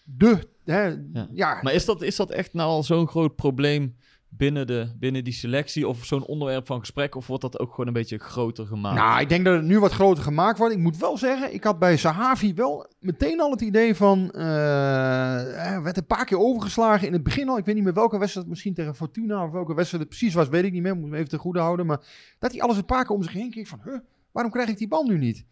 [0.04, 1.28] De, hè, Ja.
[1.32, 1.60] ja.
[1.62, 3.96] Maar is dat, is dat echt nou al zo'n groot probleem
[4.30, 5.88] binnen, de, binnen die selectie?
[5.88, 7.16] Of zo'n onderwerp van gesprek?
[7.16, 8.96] Of wordt dat ook gewoon een beetje groter gemaakt?
[8.96, 10.74] Nou, ik denk dat het nu wat groter gemaakt wordt.
[10.74, 14.32] Ik moet wel zeggen, ik had bij Sahavi wel meteen al het idee van...
[14.32, 17.58] er werd een paar keer overgeslagen in het begin al.
[17.58, 20.50] Ik weet niet meer welke wedstrijd, misschien tegen Fortuna of welke wedstrijd het precies was,
[20.50, 20.96] weet ik niet meer.
[20.96, 21.86] Moet me even te goede houden.
[21.86, 22.02] Maar
[22.40, 23.80] dat hij alles een paar keer om zich heen keek van...
[23.84, 23.98] Huh,
[24.32, 25.46] waarom krijg ik die bal nu niet?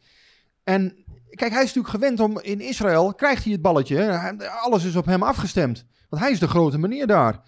[0.63, 0.95] En
[1.35, 4.19] kijk, hij is natuurlijk gewend om in Israël, krijgt hij het balletje.
[4.61, 5.85] Alles is op hem afgestemd.
[6.09, 7.41] Want hij is de grote meneer daar.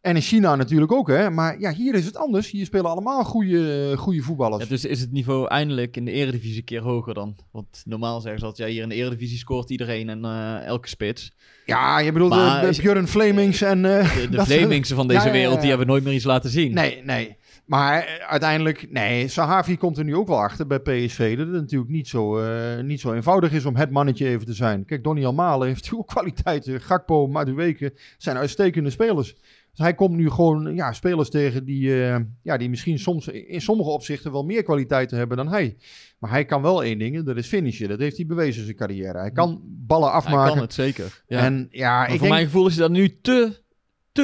[0.00, 1.30] En in China natuurlijk ook, hè.
[1.30, 2.50] Maar ja, hier is het anders.
[2.50, 4.62] Hier spelen allemaal goede, goede voetballers.
[4.62, 7.36] Ja, dus is het niveau eindelijk in de eredivisie een keer hoger dan?
[7.52, 10.88] Want normaal zeggen ze dat ja, hier in de eredivisie scoort iedereen en eh, elke
[10.88, 11.32] spits.
[11.66, 13.84] Ja, je bedoelt Maar de, de is- Björn Flemings en...
[13.84, 16.74] eh, De, de van deze Ja, wereld, die hebben nooit meer iets laten zien.
[16.74, 17.36] Nee, nee.
[17.68, 21.36] Maar eh, uiteindelijk, nee, Sahavi komt er nu ook wel achter bij PSV.
[21.36, 24.52] Dat het natuurlijk niet zo, eh, niet zo eenvoudig is om het mannetje even te
[24.52, 24.84] zijn.
[24.84, 26.80] Kijk, Donny Almalen heeft ook kwaliteiten.
[26.80, 29.34] Gakpo, Madueke zijn uitstekende spelers.
[29.70, 33.60] Dus hij komt nu gewoon ja, spelers tegen die, eh, ja, die misschien soms in
[33.60, 35.76] sommige opzichten wel meer kwaliteiten hebben dan hij.
[36.18, 37.88] Maar hij kan wel één ding, dat is finishen.
[37.88, 39.18] Dat heeft hij bewezen in zijn carrière.
[39.18, 40.52] Hij kan ballen Hij afmaken.
[40.52, 41.22] kan het zeker.
[41.26, 41.38] Ja.
[41.38, 43.62] En ja, maar ik voor denk, mijn gevoel is hij daar nu te,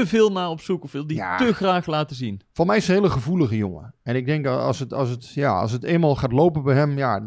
[0.01, 0.83] te veel naar op zoek.
[0.85, 1.37] Of wil die Ja.
[1.37, 2.41] te graag laten zien.
[2.53, 3.95] Voor mij is hij een hele gevoelige jongen.
[4.03, 6.99] En ik denk als het, als het, ja, als het eenmaal gaat lopen bij hem,
[6.99, 7.21] ja,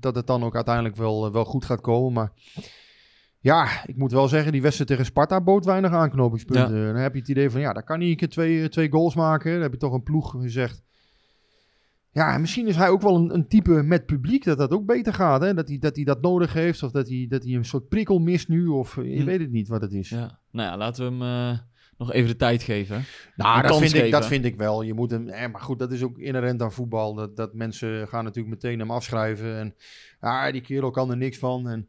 [0.00, 2.12] dat het dan ook uiteindelijk wel, wel goed gaat komen.
[2.12, 2.32] Maar
[3.40, 6.86] ja, ik moet wel zeggen, die wedstrijd tegen Sparta bood weinig aanknopingspunten.
[6.86, 9.14] Dan heb je het idee van, ja, daar kan hij een keer twee, twee goals
[9.14, 9.52] maken.
[9.52, 10.82] Dan heb je toch een ploeg gezegd.
[12.16, 14.86] Ja, en misschien is hij ook wel een, een type met publiek dat dat ook
[14.86, 15.40] beter gaat.
[15.40, 15.54] Hè?
[15.54, 18.18] Dat, hij, dat hij dat nodig heeft of dat hij, dat hij een soort prikkel
[18.18, 18.66] mist nu.
[18.66, 19.24] Of eh, je Hm.
[19.24, 20.08] weet het niet wat het is.
[20.08, 20.38] Ja.
[20.50, 21.58] Nou ja, laten we hem, eh,
[21.98, 23.04] nog even de tijd geven.
[23.36, 24.82] Nou, dat vind, ik, dat vind ik wel.
[24.82, 27.14] Je moet hem, eh, maar goed, dat is ook inherent aan voetbal.
[27.14, 29.58] Dat, dat mensen gaan natuurlijk meteen hem afschrijven.
[29.58, 29.74] En
[30.20, 31.68] ah, die kerel kan er niks van.
[31.68, 31.88] En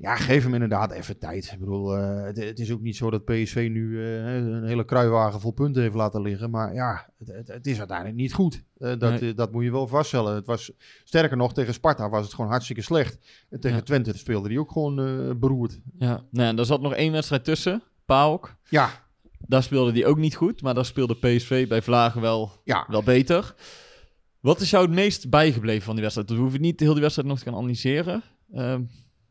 [0.00, 1.50] ja, geef hem inderdaad even tijd.
[1.52, 4.84] Ik bedoel, eh, het, het is ook niet zo dat PSV nu eh, een hele
[4.84, 6.50] kruiwagen vol punten heeft laten liggen.
[6.50, 8.62] Maar ja, het, het, is uiteindelijk niet goed.
[8.78, 9.34] Eh, dat, Nee.
[9.34, 10.34] dat moet je wel vaststellen.
[10.34, 10.72] Het was,
[11.04, 13.18] sterker nog, tegen Sparta was het gewoon hartstikke slecht.
[13.50, 13.82] En tegen Ja.
[13.82, 14.94] Twente speelde hij ook gewoon
[15.38, 15.80] beroerd.
[15.98, 17.82] Ja, nou, daar zat nog één wedstrijd tussen.
[18.04, 18.56] PAOK.
[18.68, 18.90] Ja,
[19.38, 22.86] Daar speelde die ook niet goed, maar daar speelde PSV bij Vlagen wel, ja.
[22.88, 23.54] wel beter.
[24.40, 26.30] Wat is jou het meest bijgebleven van die wedstrijd?
[26.30, 28.22] We hoeven niet heel die wedstrijd nog te gaan analyseren.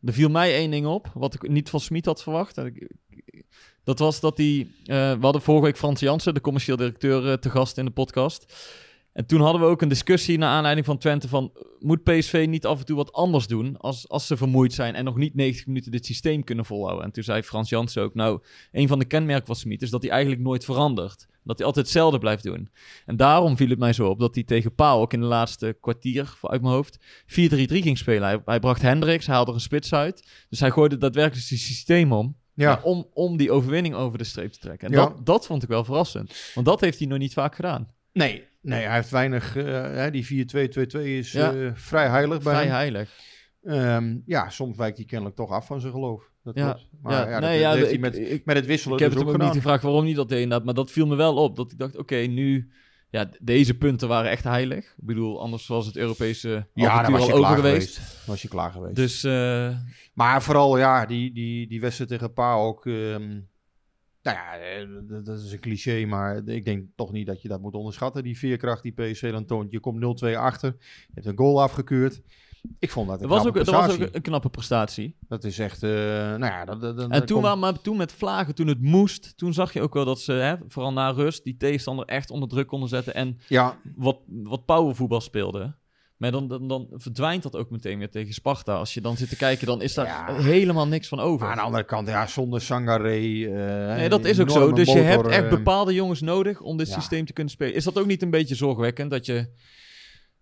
[0.05, 2.57] Er viel mij één ding op, wat ik niet van Smit had verwacht.
[3.83, 4.67] Dat was dat hij...
[4.85, 7.91] eh, we hadden vorige week Frans Jansen, de commercieel directeur, eh, te gast in de
[7.91, 8.53] podcast.
[9.13, 11.51] En toen hadden we ook een discussie naar aanleiding van Twente van...
[11.79, 14.95] moet PSV niet af en toe wat anders doen als, als ze vermoeid zijn...
[14.95, 17.05] en nog niet 90 minuten dit systeem kunnen volhouden?
[17.05, 18.13] En toen zei Frans Jansen ook...
[18.13, 18.41] nou,
[18.71, 21.27] een van de kenmerken van Smit is dat hij eigenlijk nooit verandert.
[21.43, 22.69] Dat hij altijd hetzelfde blijft doen.
[23.05, 25.77] En daarom viel het mij zo op dat hij tegen Paal ook in de laatste
[25.81, 27.03] kwartier, uit mijn hoofd, 4-3-3
[27.65, 28.27] ging spelen.
[28.27, 30.45] Hij, hij bracht Hendricks, hij haalde er een spits uit.
[30.49, 32.37] Dus hij gooide daadwerkelijk zijn systeem om.
[32.53, 32.69] Ja.
[32.69, 34.87] Ja, om, om die overwinning over de streep te trekken.
[34.87, 35.05] En Ja.
[35.05, 36.51] dat, dat vond ik wel verrassend.
[36.53, 37.87] Want dat heeft hij nog niet vaak gedaan.
[38.13, 39.55] Nee, nee, hij heeft weinig.
[39.55, 41.53] eh, die 4-2-2-2 is Ja.
[41.53, 42.73] eh, vrij heilig bij Vrij hem.
[42.73, 43.09] heilig.
[43.63, 46.23] Ehm, ja, soms wijkt hij kennelijk toch af van zijn geloof.
[46.43, 46.71] Dat Ja.
[46.71, 46.87] klopt.
[47.01, 48.93] Maar Ja, ja, nee, dat, ja, dat heeft ik- hij met, ik- met het wisselen
[48.97, 50.65] Ik heb dus het ook ook niet gevraagd waarom hij dat deed inderdaad.
[50.65, 51.55] Maar dat viel me wel op.
[51.55, 52.71] Dat ik dacht, oké, nu...
[53.11, 54.85] Ja, deze punten waren echt heilig.
[54.85, 57.95] Ik bedoel, anders was het Europese Ja, dan was je al klaar over geweest.
[57.97, 58.25] geweest.
[58.25, 58.95] Was je klaar geweest.
[58.95, 59.69] Dus eh,
[60.13, 62.85] Maar vooral, ja, die, die, die wedstrijd tegen Pa ook.
[62.85, 63.39] ehm,
[64.23, 64.87] nou ja, eh,
[65.25, 68.23] dat- is een cliché, maar ik denk toch niet dat je dat moet onderschatten.
[68.23, 69.71] Die veerkracht die PSV dan toont.
[69.71, 70.75] Je komt 0-2 achter.
[70.79, 72.21] Je hebt een goal afgekeurd.
[72.79, 74.15] Ik vond dat een dat was, ook, knappe dat was ook prestatie.
[74.15, 75.15] een knappe prestatie.
[75.27, 76.65] Dat is echt, eh, nou ja.
[76.65, 79.93] Dat, En toen, wel, maar toen met Vlagen, toen het moest, toen zag je ook
[79.93, 83.39] wel dat ze, hè, vooral na rust, die tegenstander echt onder druk konden zetten en
[83.47, 85.77] Ja, wat, wat powervoetbal speelden.
[86.19, 88.73] Maar dan, dan, dan verdwijnt dat ook meteen weer tegen Sparta.
[88.75, 90.41] Als je dan zit te kijken, dan is daar Ja.
[90.41, 91.39] helemaal niks van over.
[91.41, 93.45] maar aan de andere kant, ja, zonder Sangaré.
[93.45, 94.71] eh, Nee, dat is ook zo.
[94.71, 96.93] Dus je hebt echt eh, bepaalde jongens nodig om dit ja.
[96.93, 97.73] systeem te kunnen spelen.
[97.73, 99.47] Is dat ook niet een beetje zorgwekkend dat je...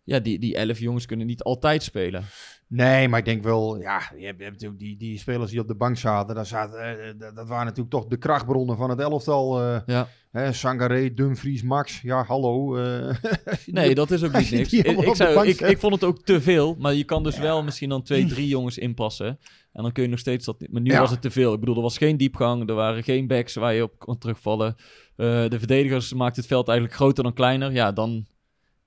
[0.07, 2.23] Ja, die, die elf jongens kunnen niet altijd spelen.
[2.67, 5.67] Nee, maar ik denk wel, ja, je hebt, je hebt die, die spelers die op
[5.67, 8.99] de bank zaten, daar zaten eh, dat, dat waren natuurlijk toch de krachtbronnen van het
[8.99, 9.61] elftal.
[9.61, 10.07] eh Ja.
[10.31, 12.77] hè, Sangaré, Dumfries, Max, ja, hallo.
[12.77, 13.15] eh,
[13.65, 14.73] Nee, dat is ook niet niks.
[14.73, 16.75] Ik, ik, zou, vond het ook te veel.
[16.79, 19.39] Maar je kan dus wel misschien dan twee, drie jongens inpassen.
[19.73, 20.63] En dan kun je nog steeds dat...
[20.69, 20.99] Maar nu Ja.
[20.99, 21.53] was het te veel.
[21.53, 22.69] Ik bedoel, er was geen diepgang.
[22.69, 24.75] Er waren geen backs waar je op kon terugvallen.
[25.15, 27.71] Eh, de verdedigers maakten het veld eigenlijk groter dan kleiner.
[27.71, 28.25] Ja, dan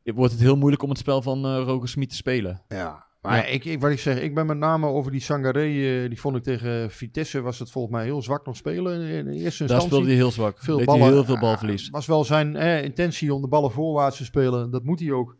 [0.04, 2.62] wordt het heel moeilijk om het spel van Roger Smit te spelen.
[2.68, 3.44] Ja, maar Ja.
[3.44, 5.60] Ik, ik, wat ik zeg, ik ben met name over die Sangaré,
[6.02, 9.10] eh, die vond ik tegen Vitesse, was het volgens mij heel zwak nog spelen in,
[9.10, 9.86] in eerste Daar instantie.
[9.86, 10.58] speelde hij heel zwak.
[10.58, 11.06] veel Deed ballen.
[11.12, 11.90] heel veel balverlies.
[11.90, 14.70] was wel zijn eh, intentie om de ballen voorwaarts te spelen.
[14.70, 15.36] Dat moet hij ook.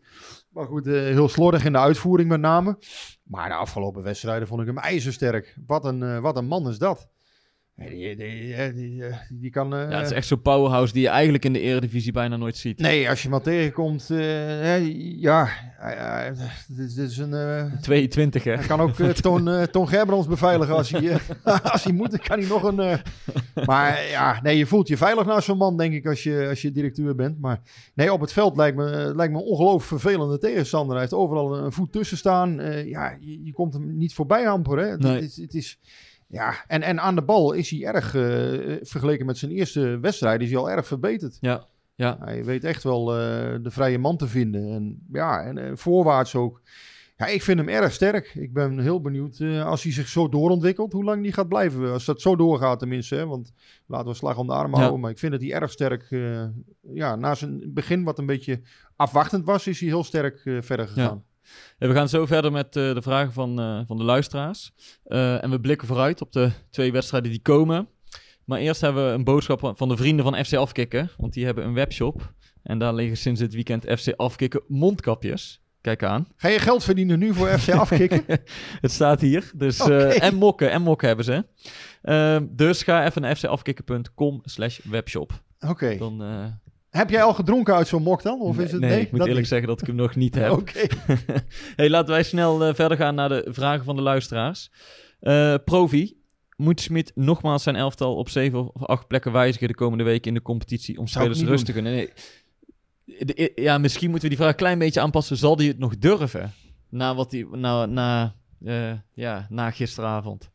[0.51, 2.79] Maar goed, heel slordig in de uitvoering met name.
[3.23, 5.59] Maar de afgelopen wedstrijden vond ik hem ijzersterk.
[5.67, 7.09] Wat een, wat een man is dat.
[7.81, 9.75] Eh, Die, die, eh, die, eh, die kan...
[9.75, 12.57] eh, Ja, het is echt zo'n powerhouse die je eigenlijk in de eredivisie bijna nooit
[12.57, 12.79] ziet.
[12.79, 14.87] Nee, als je hem al tegenkomt, eh,
[15.21, 16.37] ja, eh, eh,
[16.69, 17.35] dit, is een...
[17.35, 18.55] eh, 22, hè?
[18.55, 21.19] hij kan ook eh, Toon, eh, Toon Gerbrands beveiligen als hij, eh,
[21.73, 22.11] als hij moet.
[22.11, 22.81] Dan kan hij nog een...
[22.81, 22.99] eh,
[23.67, 26.63] maar ja, nee, je voelt je veilig naast zo'n man, denk ik, als je, als
[26.63, 27.41] je directeur bent.
[27.41, 27.61] Maar
[27.95, 30.91] nee, op het veld lijkt me, lijkt me een ongelooflijk vervelende tegenstander.
[30.93, 32.61] Hij heeft overal een voet tussen staan.
[32.61, 34.89] Eh, ja, je, je komt hem niet voorbij hamperen.
[34.89, 34.97] Hè.
[34.97, 35.23] Nee.
[35.23, 35.79] Het is...
[36.31, 40.41] Ja, en, en aan de bal is hij erg, eh, vergeleken met zijn eerste wedstrijd,
[40.41, 41.39] is hij al erg verbeterd.
[41.41, 41.65] Ja,
[41.95, 42.17] ja.
[42.21, 43.19] Hij weet echt wel eh,
[43.63, 44.73] de vrije man te vinden.
[44.73, 46.61] En ja, en eh, voorwaarts ook.
[47.17, 48.35] Ja, ik vind hem erg sterk.
[48.35, 51.93] Ik ben heel benieuwd als hij zich zo doorontwikkelt, hoe lang die gaat blijven.
[51.93, 53.53] Als dat zo doorgaat tenminste, hè, want
[53.87, 54.79] laten we slag om de arm Ja.
[54.79, 55.01] houden.
[55.01, 56.07] Maar ik vind dat hij erg sterk,
[56.93, 58.61] ja, na zijn begin wat een beetje
[58.97, 61.25] afwachtend was, is hij heel sterk verder gegaan.
[61.27, 61.30] Ja,
[61.79, 64.73] we gaan zo verder met eh, de vragen van, eh, van de luisteraars.
[65.05, 67.89] Eh, en we blikken vooruit op de twee wedstrijden die komen.
[68.45, 71.11] Maar eerst hebben we een boodschap van de vrienden van FC Afkikken.
[71.17, 72.33] Want die hebben een webshop.
[72.63, 75.61] En daar liggen sinds dit weekend FC Afkikken mondkapjes.
[75.81, 76.29] Kijk aan.
[76.37, 78.25] Ga je geld verdienen nu voor FC afkicken?
[78.81, 79.51] Het staat hier.
[79.55, 80.71] Dus, eh, en mokken.
[80.71, 81.45] En mokken hebben ze.
[82.51, 85.43] Dus ga even naar fcafkikken.com slash webshop.
[85.61, 85.97] Oké.
[85.97, 86.45] Dan, eh,
[86.91, 88.41] Heb jij al gedronken uit zo'n mok dan?
[88.41, 89.49] Of nee, is het, nee, ik moet eerlijk niet?
[89.49, 90.51] zeggen dat ik hem nog niet heb.
[90.51, 90.87] Oké.
[91.77, 94.71] hey, laten wij snel eh, verder gaan naar de vragen van de luisteraars.
[95.21, 96.17] Eh, Provi,
[96.57, 100.35] moet Smit nogmaals zijn elftal op zeven of acht plekken wijzigen de komende week in
[100.35, 101.93] de competitie om Zou spelers niet rust te gunnen?
[101.93, 102.11] Nee.
[103.05, 105.37] De- ja, misschien moeten we die vraag een klein beetje aanpassen.
[105.37, 106.53] Zal hij het nog durven?
[106.89, 110.51] Na, wat die, na, na, eh, ja, na gisteravond.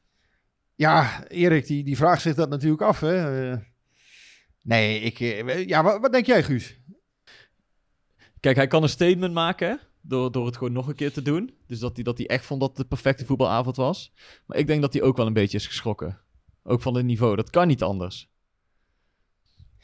[0.76, 3.00] Ja, Erik, die, die vraagt zich dat natuurlijk af.
[3.00, 3.52] Hè?
[4.66, 6.80] Nee, ik, eh, ja, wat, wat denk jij, Guus?
[8.40, 11.22] Kijk, hij kan een statement maken hè, door, door het gewoon nog een keer te
[11.22, 11.54] doen.
[11.68, 14.14] Dus dat hij, dat hij echt vond dat het de perfecte voetbalavond was.
[14.46, 16.22] Maar ik denk dat hij ook wel een beetje is geschrokken.
[16.64, 17.36] Ook van het niveau.
[17.36, 18.30] Dat kan niet anders.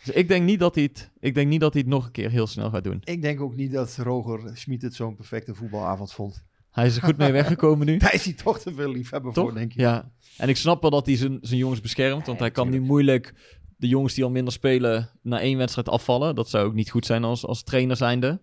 [0.03, 2.11] Dus ik denk niet dat hij het, ik denk niet dat hij het nog een
[2.11, 3.01] keer heel snel gaat doen.
[3.03, 6.43] Ik denk ook niet dat Roger Smit het zo'n perfecte voetbalavond vond.
[6.71, 7.97] Hij is er goed mee weggekomen nu.
[8.07, 9.43] Daar is hij toch te veel liefhebber Toch?
[9.43, 9.79] voor, denk ik.
[9.79, 10.11] Ja.
[10.37, 12.25] En ik snap wel dat hij zijn, zijn jongens beschermt.
[12.25, 13.33] Want Ja, hij kan nu moeilijk
[13.81, 16.35] de jongens die al minder spelen na één wedstrijd afvallen.
[16.35, 18.41] Dat zou ook niet goed zijn als, als trainer zijnde.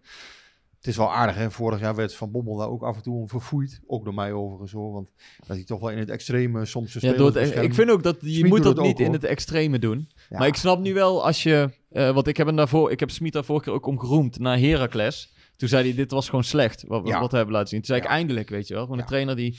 [0.77, 1.51] Het is wel aardig, hè?
[1.51, 3.81] Vorig jaar werd Van Bommel daar ook af en toe om verfoeid.
[3.87, 4.92] Ook door mij overigens, hoor.
[4.92, 5.09] Want
[5.46, 7.64] dat hij toch wel in het extreme soms Ja, door het, beschermt.
[7.64, 10.11] ik vind ook dat je Smit moet dat niet ook, in het extreme doen.
[10.31, 10.38] Ja.
[10.38, 11.70] Maar ik snap nu wel als je...
[11.90, 12.90] eh want ik heb hem daarvoor...
[12.90, 15.33] Ik heb Smit daar vorige keer ook om geroemd naar Heracles.
[15.57, 16.85] Toen zei hij, dit was gewoon slecht.
[16.87, 17.20] Wat, Ja.
[17.20, 17.79] wat we hebben laten zien.
[17.79, 18.83] Toen zei ik eindelijk, weet je wel.
[18.83, 19.59] Gewoon een trainer die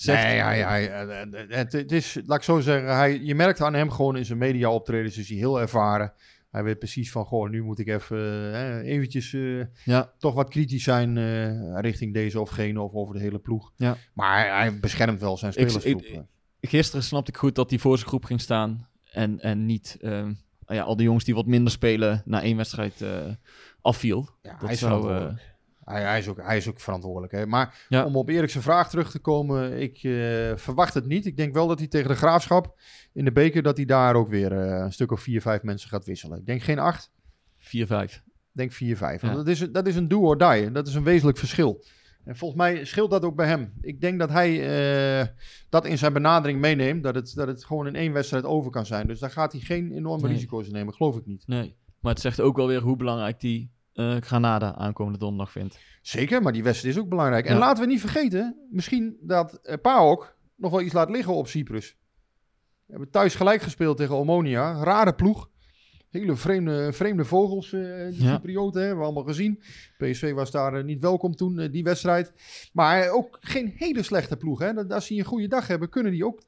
[0.00, 0.22] zegt...
[0.22, 3.60] Nee, hij, hij, eh, eh, het, het is, laat ik zo zeggen, hij, je merkt
[3.60, 6.12] aan hem gewoon in zijn media optredens, is hij heel ervaren.
[6.50, 8.18] Hij weet precies van, goh, nu moet ik even
[8.54, 13.14] eh, eventjes eh, Ja, toch wat kritisch zijn eh, richting deze of gene of over
[13.14, 13.72] de hele ploeg.
[13.76, 13.96] Ja.
[14.14, 16.02] Maar hij, hij beschermt wel zijn spelersgroep.
[16.02, 16.22] ik-
[16.70, 18.88] gisteren snapte ik goed dat hij voor zijn groep ging staan.
[19.12, 20.32] En, en niet ehm,
[20.66, 23.08] ja, al die jongens die wat minder spelen na één wedstrijd eh,
[23.82, 24.28] afviel.
[24.42, 25.34] ja, dat hij zou.
[25.84, 27.32] Hij, hij, is ook, hij is ook verantwoordelijk.
[27.32, 27.46] Hè?
[27.46, 28.04] Maar Ja.
[28.04, 30.12] om op Erik's vraag terug te komen, ik eh,
[30.56, 31.26] verwacht het niet.
[31.26, 32.80] Ik denk wel dat hij tegen de Graafschap
[33.12, 35.88] in de beker, dat hij daar ook weer eh, een stuk of vier, vijf mensen
[35.88, 36.38] gaat wisselen.
[36.38, 37.10] Ik denk geen acht,
[37.58, 37.62] 4-5.
[37.68, 39.22] ik denk vier, vijf.
[39.22, 39.34] Ja.
[39.34, 40.46] Dat, is, dat is een do or die.
[40.48, 41.84] en Dat is een wezenlijk verschil.
[42.24, 43.72] En volgens mij scheelt dat ook bij hem.
[43.80, 44.50] Ik denk dat hij
[45.20, 45.26] eh,
[45.68, 47.02] dat in zijn benadering meeneemt.
[47.02, 49.06] Dat het, dat het gewoon in één wedstrijd over kan zijn.
[49.06, 50.32] Dus daar gaat hij geen enorme Nee.
[50.32, 50.94] risico's in nemen.
[50.94, 51.42] Geloof ik niet.
[51.46, 55.78] Nee, maar het zegt ook wel weer hoe belangrijk die eh, Granada aankomende donderdag vindt.
[56.02, 57.46] Zeker, maar die wedstrijd is ook belangrijk.
[57.46, 61.48] En laten we niet vergeten, misschien dat uh, PAOK nog wel iets laat liggen op
[61.48, 61.96] Cyprus.
[62.86, 64.82] We hebben thuis gelijk gespeeld tegen Omonia.
[64.82, 65.48] Rare ploeg.
[66.10, 68.34] Hele vreemde, vreemde vogels, eh die Ja.
[68.34, 69.62] Cyprioten, hebben we allemaal gezien.
[69.98, 72.32] PSV was daar niet welkom toen, die wedstrijd.
[72.72, 74.58] Maar ook geen hele slechte ploeg.
[74.58, 74.72] Hè?
[74.72, 76.42] Dat, als die een goede dag hebben, kunnen die ook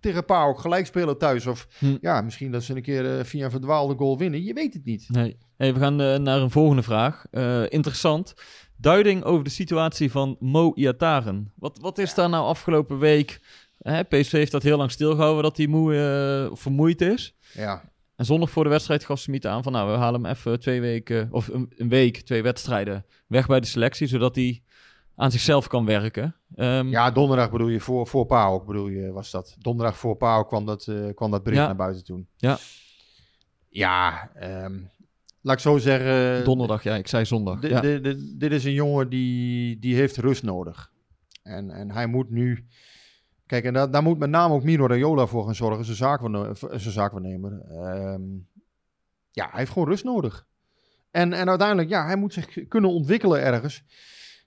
[0.00, 1.46] tegen PAOK gelijk spelen thuis.
[1.46, 1.96] Of Hm.
[2.00, 4.42] ja, misschien dat ze een keer eh, via een verdwaalde goal winnen.
[4.44, 5.08] Je weet het niet.
[5.08, 5.36] Nee.
[5.56, 7.24] Hey, we gaan eh, naar een volgende vraag.
[7.30, 8.34] Eh, interessant.
[8.76, 11.52] Duiding over de situatie van Mo Iataren.
[11.56, 13.40] Wat, wat is daar nou afgelopen week?
[13.78, 17.34] Hè, PSV heeft dat heel lang stilgehouden dat hij moe, vermoeid is.
[17.54, 17.82] Ja,
[18.16, 20.80] En zondag voor de wedstrijd gaf Smit aan van nou, we halen hem even twee
[20.80, 24.62] weken, of een, een week, twee wedstrijden weg bij de selectie, zodat hij
[25.20, 26.36] aan zichzelf kan werken.
[26.54, 29.56] Ehm, Ja, donderdag bedoel je, voor, voor PAOK bedoel je, was dat.
[29.58, 31.66] Donderdag voor PAOK kwam dat, eh, kwam dat bericht Ja.
[31.66, 32.26] naar buiten toen.
[32.36, 32.58] Ja.
[33.68, 34.78] Ja, ehm,
[35.40, 36.44] laat ik zo zeggen.
[36.44, 37.68] Donderdag, ja, ik zei zondag.
[37.68, 37.80] Ja.
[37.80, 40.90] di- di- dit is een jongen die, die heeft rust nodig.
[41.42, 42.66] En, en hij moet nu...
[43.46, 46.50] Kijk, en daar, daar moet met name ook Miro Raiola voor gaan zorgen, zijn zaakwaarne-
[46.54, 47.60] zijn zaakwaarnemer.
[47.68, 48.22] Ehm,
[49.30, 50.46] ja, hij heeft gewoon rust nodig.
[51.10, 53.82] En, en uiteindelijk, ja, hij moet zich kunnen ontwikkelen ergens.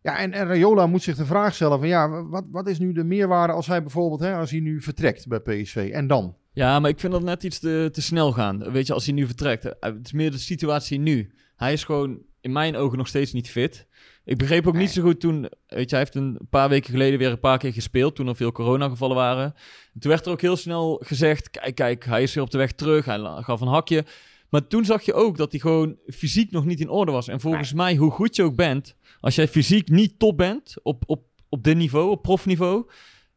[0.04, 2.92] Ja, en, en Raiola moet zich de vraag stellen van, ja, wat, wat is nu
[2.94, 5.90] de meerwaarde als hij bijvoorbeeld, hè, als hij nu vertrekt bij PSV?
[5.94, 6.36] En dan?
[6.54, 8.72] ja, maar ik vind dat net iets te, te snel gaan.
[8.72, 9.66] Weet je, als hij nu vertrekt.
[9.66, 11.32] eh, Het is meer de situatie nu.
[11.56, 13.88] Hij is gewoon in mijn ogen nog steeds niet fit.
[14.26, 17.20] Ik begreep ook niet zo goed toen, weet je, hij heeft een paar weken geleden
[17.20, 19.54] weer een paar keer gespeeld, toen er veel coronagevallen waren.
[19.94, 22.58] En toen werd er ook heel snel gezegd, kijk, kijk, hij is weer op de
[22.58, 24.06] weg terug, hij gaf een hakje.
[24.54, 27.28] Maar toen zag je ook dat hij gewoon fysiek nog niet in orde was.
[27.28, 31.04] En volgens mij, hoe goed je ook bent, als jij fysiek niet top bent, op,
[31.06, 32.90] op, op dit niveau, op profniveau,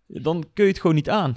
[0.06, 1.36] dan kun je het gewoon niet aan.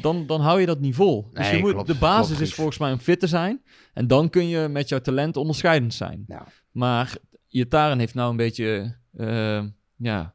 [0.00, 1.28] Dan, dan hou je dat niet vol.
[1.32, 3.62] Dus Nee, je moet, klopt, de basis klopt, is volgens mij om fit te zijn.
[3.94, 6.24] En dan kun je met jouw talent onderscheidend zijn.
[6.26, 6.46] Ja.
[6.70, 7.16] Maar
[7.48, 9.64] Iataren heeft nou een beetje, eh,
[9.96, 10.34] ja,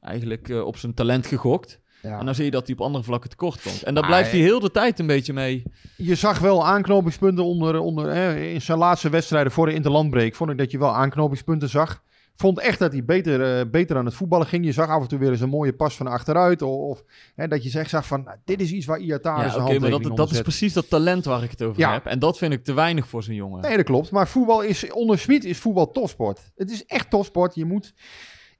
[0.00, 1.80] eigenlijk eh, op zijn talent gegokt.
[2.02, 2.18] Ja.
[2.18, 3.82] En dan zie je dat hij op andere vlakken tekort komt.
[3.82, 5.62] En daar blijft hij heel de tijd een beetje mee.
[5.96, 10.34] Je zag wel aanknopingspunten onder, onder hè, in zijn laatste wedstrijden voor de interlandbreek.
[10.34, 12.02] Vond ik dat je wel aanknopingspunten zag.
[12.36, 14.64] Vond echt dat hij beter, eh, beter aan het voetballen ging.
[14.64, 16.62] Je zag af en toe weer eens een mooie pas van achteruit.
[16.62, 19.50] Of, of hè, dat je zegt, zag van, nou, dit is iets waar Iatare Ja,
[19.50, 21.92] zijn oké, maar dat, dat is precies dat talent waar ik het over Ja.
[21.92, 22.06] heb.
[22.06, 23.60] En dat vind ik te weinig voor zo'n jongen.
[23.60, 24.10] Nee, dat klopt.
[24.10, 26.40] Maar voetbal is, onder Smit is voetbal topsport.
[26.56, 27.54] Het is echt topsport.
[27.54, 27.94] Je moet,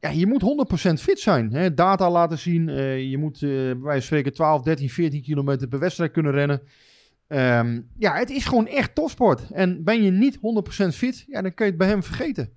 [0.02, 0.42] ja, je moet
[0.90, 1.52] 100% fit zijn.
[1.52, 1.74] Hè?
[1.74, 2.68] Data laten zien.
[2.68, 3.50] eh, je moet eh,
[3.82, 6.62] bij spreken 12, 13, 14 kilometer per wedstrijd kunnen rennen.
[7.26, 9.50] Ehm, ja, het is gewoon echt topsport.
[9.50, 12.52] En ben je niet 100% fit, ja, dan kun je het bij hem vergeten.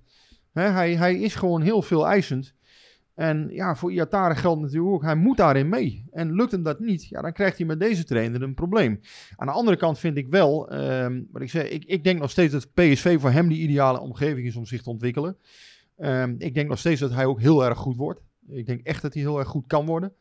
[0.52, 2.54] Hè, hij, hij is gewoon heel veel eisend.
[3.14, 6.04] En ja, voor Iatare geldt natuurlijk ook, hij moet daarin mee.
[6.10, 9.00] En lukt hem dat niet, ja, dan krijgt hij met deze trainer een probleem.
[9.36, 12.30] Aan de andere kant vind ik wel, ehm, wat ik zeg, ik, ik denk nog
[12.30, 15.36] steeds dat PSV voor hem de ideale omgeving is om zich te ontwikkelen.
[15.96, 18.20] Ehm, ik denk nog steeds dat hij ook heel erg goed wordt.
[18.48, 20.12] Ik denk echt dat hij heel erg goed kan worden.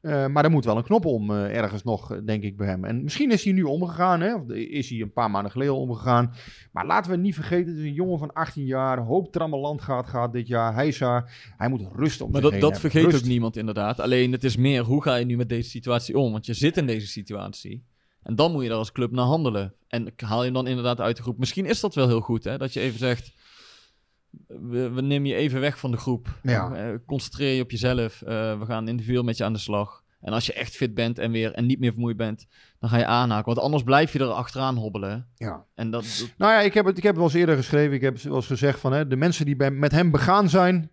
[0.00, 2.66] Eh, maar er moet wel een knop om eh, ergens nog, eh, denk ik, bij
[2.66, 2.84] hem.
[2.84, 4.34] En misschien is hij nu omgegaan, hè?
[4.34, 6.34] of is hij een paar maanden geleden omgegaan.
[6.72, 10.06] Maar laten we niet vergeten, het is een jongen van 18 jaar, hoop trammeland gaat,
[10.06, 10.74] gaat dit jaar.
[10.74, 13.16] Hij, is hij moet rust om Maar dat, dat vergeet Rust.
[13.16, 14.00] ook niemand inderdaad.
[14.00, 16.32] Alleen het is meer, hoe ga je nu met deze situatie om?
[16.32, 17.84] Want je zit in deze situatie.
[18.22, 19.74] En dan moet je daar als club naar handelen.
[19.88, 21.38] En haal je hem dan inderdaad uit de groep.
[21.38, 22.58] Misschien is dat wel heel goed, hè?
[22.58, 23.32] Dat je even zegt,
[24.46, 26.38] we, we nemen je even weg van de groep.
[26.42, 26.74] Ja.
[26.74, 28.22] Eh, concentreer je op jezelf.
[28.22, 30.02] Eh, we gaan individueel met je aan de slag.
[30.20, 32.46] En als je echt fit bent en, weer, en niet meer vermoeid bent,
[32.78, 33.44] dan ga je aanhaken.
[33.46, 35.28] Want anders blijf je er achteraan hobbelen.
[35.34, 35.64] Ja.
[35.74, 37.94] En dat, dat- Nou ja, ik heb het, ik heb het wel eens eerder geschreven.
[37.94, 40.90] Ik heb wel eens gezegd van hè, de mensen die bij, met hem begaan zijn,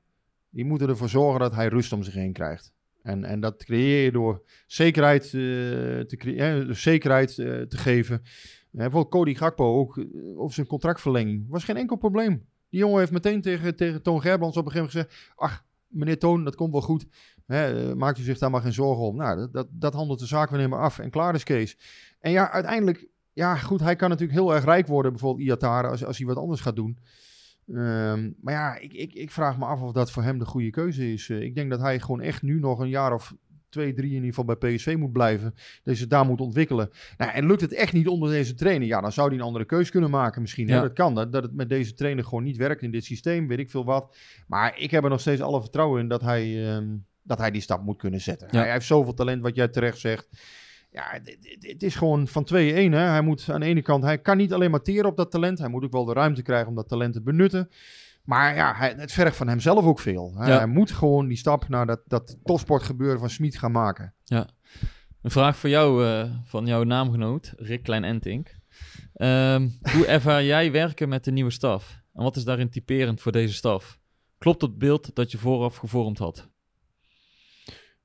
[0.50, 2.74] die moeten ervoor zorgen dat hij rust om zich heen krijgt.
[3.04, 8.16] En, en dat creëer je door zekerheid, eh, te, cre- hè, dus zekerheid te geven.
[8.24, 8.30] Eh,
[8.72, 11.46] bijvoorbeeld Cody Gakpo ook over zijn contractverlenging.
[11.50, 12.46] Was geen enkel probleem.
[12.70, 15.34] Die jongen heeft meteen tegen, tegen Toon Gerbrands op een gegeven moment gezegd...
[15.36, 17.06] Ach, meneer Toon, dat komt wel goed.
[17.46, 19.16] Eh, maakt u zich daar maar geen zorgen om.
[19.16, 21.00] Nou, dat, dat, dat handelt de zaak weer maar af.
[21.00, 21.78] En klaar is Kees.
[22.20, 23.08] En ja, uiteindelijk...
[23.34, 26.38] Ja, goed, hij kan natuurlijk heel erg rijk worden, bijvoorbeeld Iatare, als, als hij wat
[26.38, 26.98] anders gaat doen.
[27.68, 30.70] Ehm, maar ja, ik, ik, ik vraag me af of dat voor hem de goede
[30.70, 31.30] keuze is.
[31.30, 33.36] Eh, ik denk dat hij gewoon echt nu nog een jaar of
[33.70, 35.54] twee, drie in ieder geval bij PSV moet blijven.
[35.84, 36.90] Deze daar moet ontwikkelen.
[37.18, 39.66] Nou, en lukt het echt niet onder deze trainer, ja, dan zou hij een andere
[39.66, 40.70] keuze kunnen maken misschien.
[40.70, 40.82] Hè?
[40.82, 43.60] Dat kan, dat, dat het met deze trainer gewoon niet werkt in dit systeem, weet
[43.60, 44.18] ik veel wat.
[44.48, 46.88] Maar ik heb er nog steeds alle vertrouwen in dat hij, ehm,
[47.24, 48.48] dat hij die stap moet kunnen zetten.
[48.52, 48.60] Ja.
[48.60, 50.28] Hij heeft zoveel talent, wat jij terecht zegt.
[50.92, 51.20] Ja,
[51.60, 52.56] het is gewoon van 2-1.
[52.94, 53.00] Hè.
[53.00, 55.60] Hij moet aan de ene kant, hij kan niet alleen maar teren op dat talent.
[55.60, 57.70] Hij moet ook wel de ruimte krijgen om dat talent te benutten.
[58.28, 60.34] Maar ja, hij, het vergt van hemzelf ook veel.
[60.38, 60.58] Hij, Ja.
[60.58, 64.14] hij moet gewoon die stap naar dat, dat topsportgebeuren van Smit gaan maken.
[65.22, 68.56] Een vraag voor jou, eh, van jouw naamgenoot, Rick Klein-Entink.
[69.14, 72.02] Ehm, hoe ervaar jij werken met de nieuwe staf?
[72.14, 74.00] En wat is daarin typerend voor deze staf?
[74.38, 76.50] Klopt het beeld dat je vooraf gevormd had?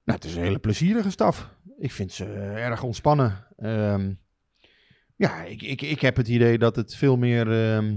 [0.04, 1.50] Nou, het is een hele plezierige staf.
[1.78, 3.46] Ik vind ze eh, erg ontspannen.
[3.56, 4.12] Ehm,
[5.16, 7.74] ja, ik, ik, ik heb het idee dat het veel meer...
[7.74, 7.96] ehm,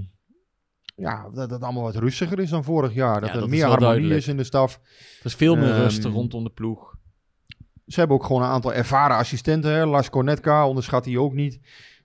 [0.96, 3.20] ja, dat het allemaal wat rustiger is dan vorig jaar.
[3.20, 4.20] Dat Ja, er dat meer harmonie duidelijk.
[4.20, 4.80] is in de staf.
[5.20, 6.96] Er is veel meer Ehm, rust rondom de ploeg.
[7.88, 9.72] Ze hebben ook gewoon een aantal ervaren assistenten.
[9.72, 9.86] Hè.
[9.86, 11.60] Lars Cornetka onderschat hij ook niet.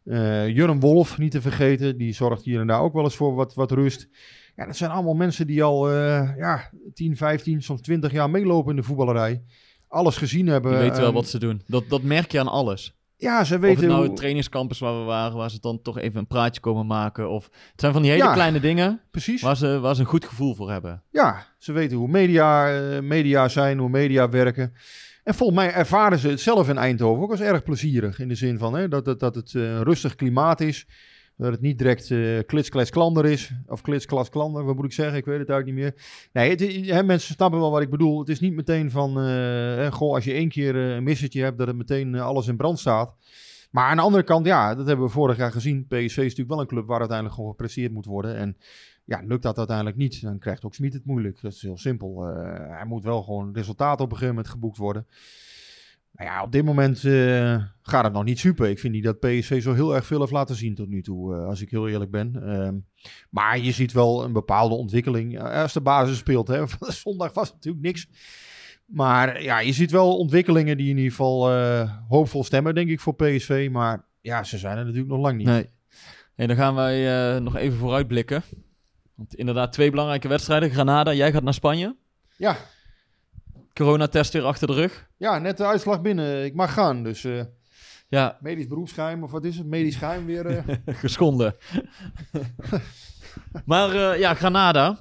[0.04, 1.96] Jurgen Wolf, niet te vergeten.
[1.96, 4.08] Die zorgt hier en daar ook wel eens voor wat, wat rust.
[4.56, 8.70] Ja, dat zijn allemaal mensen die al eh, ja, 10, 15, soms 20 jaar meelopen
[8.70, 9.42] in de voetballerij.
[9.88, 10.70] Alles gezien hebben.
[10.72, 11.62] Die weten wel wat ze doen.
[11.66, 12.98] Dat, dat merk je aan alles.
[13.20, 15.98] Ja, ze Of weten het nou hoe- trainingscampus waar we waren, waar ze dan toch
[15.98, 17.30] even een praatje komen maken.
[17.30, 18.32] Of het zijn van die hele Ja.
[18.32, 19.42] kleine dingen Precies.
[19.42, 21.02] waar ze, waar ze een goed gevoel voor hebben.
[21.10, 24.72] Ja, ze weten hoe media, eh, media zijn, hoe media werken.
[25.24, 28.18] En volgens mij ervaren ze het zelf in Eindhoven ook als erg plezierig.
[28.18, 30.86] In de zin van hè, dat, dat, dat het eh, een rustig klimaat is.
[31.40, 33.52] Dat het niet direct eh klits, klander is.
[33.66, 35.16] Of klits, klas, klander, wat moet ik zeggen?
[35.16, 35.94] Ik weet het eigenlijk niet
[36.32, 36.92] meer.
[36.92, 38.18] Nee, mensen snappen wel wat ik bedoel.
[38.18, 41.58] Het is niet meteen van, eh, goh, als je één keer eh, een missetje hebt,
[41.58, 43.14] dat het meteen alles in brand staat.
[43.70, 45.86] Maar aan de andere kant, ja, dat hebben we vorig jaar gezien.
[45.86, 48.36] PSV is natuurlijk wel een club waar uiteindelijk gewoon gepresteerd moet worden.
[48.36, 48.56] En
[49.04, 51.40] ja, lukt dat uiteindelijk niet, dan krijgt ook Smit het moeilijk.
[51.40, 52.24] Dat is heel simpel.
[52.68, 55.06] Hij moet wel gewoon resultaat op een gegeven moment geboekt worden.
[56.12, 58.68] Nou ja, op dit moment eh, gaat het nog niet super.
[58.68, 61.34] Ik vind niet dat PSV zo heel erg veel heeft laten zien tot nu toe,
[61.34, 62.42] eh, als ik heel eerlijk ben.
[62.48, 62.74] Ehm,
[63.30, 65.40] maar je ziet wel een bepaalde ontwikkeling.
[65.40, 66.64] Als de basis speelt, hè.
[67.04, 68.08] zondag was natuurlijk niks.
[68.84, 73.00] Maar ja, je ziet wel ontwikkelingen die in ieder geval eh, hoopvol stemmen, denk ik,
[73.00, 73.68] voor PSV.
[73.72, 75.46] Maar ja, ze zijn er natuurlijk nog lang niet.
[75.46, 75.70] Nee.
[76.34, 78.42] Hey, dan gaan wij nog even vooruitblikken.
[79.14, 80.70] Want inderdaad, twee belangrijke wedstrijden.
[80.70, 81.96] Granada, jij gaat naar Spanje.
[82.36, 82.56] Ja,
[83.74, 85.06] Coronatest weer achter de rug.
[85.16, 86.44] ja, net de uitslag binnen.
[86.44, 87.24] Ik mag gaan, dus...
[87.24, 87.42] eh,
[88.08, 89.66] Ja, Medisch beroepsgeheim, of wat is het?
[89.66, 90.46] Medisch geheim weer.
[90.46, 90.76] eh.
[91.04, 91.54] geschonden.
[93.64, 94.98] maar eh, ja, Granada.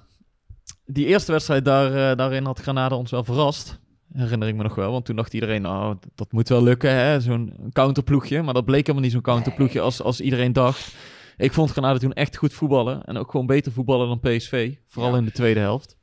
[0.85, 3.79] Die eerste wedstrijd, daar, daarin had Granada ons wel verrast.
[4.13, 4.91] Herinner ik me nog wel.
[4.91, 6.91] Want toen dacht iedereen, nou, dat, dat moet wel lukken.
[6.95, 8.41] hè, Zo'n counterploegje.
[8.41, 10.95] Maar dat bleek helemaal niet zo'n counterploegje als, als iedereen dacht.
[11.37, 13.03] Ik vond Granada toen echt goed voetballen.
[13.03, 14.75] En ook gewoon beter voetballen dan PSV.
[14.87, 15.17] Vooral Ja.
[15.17, 15.97] in de tweede helft.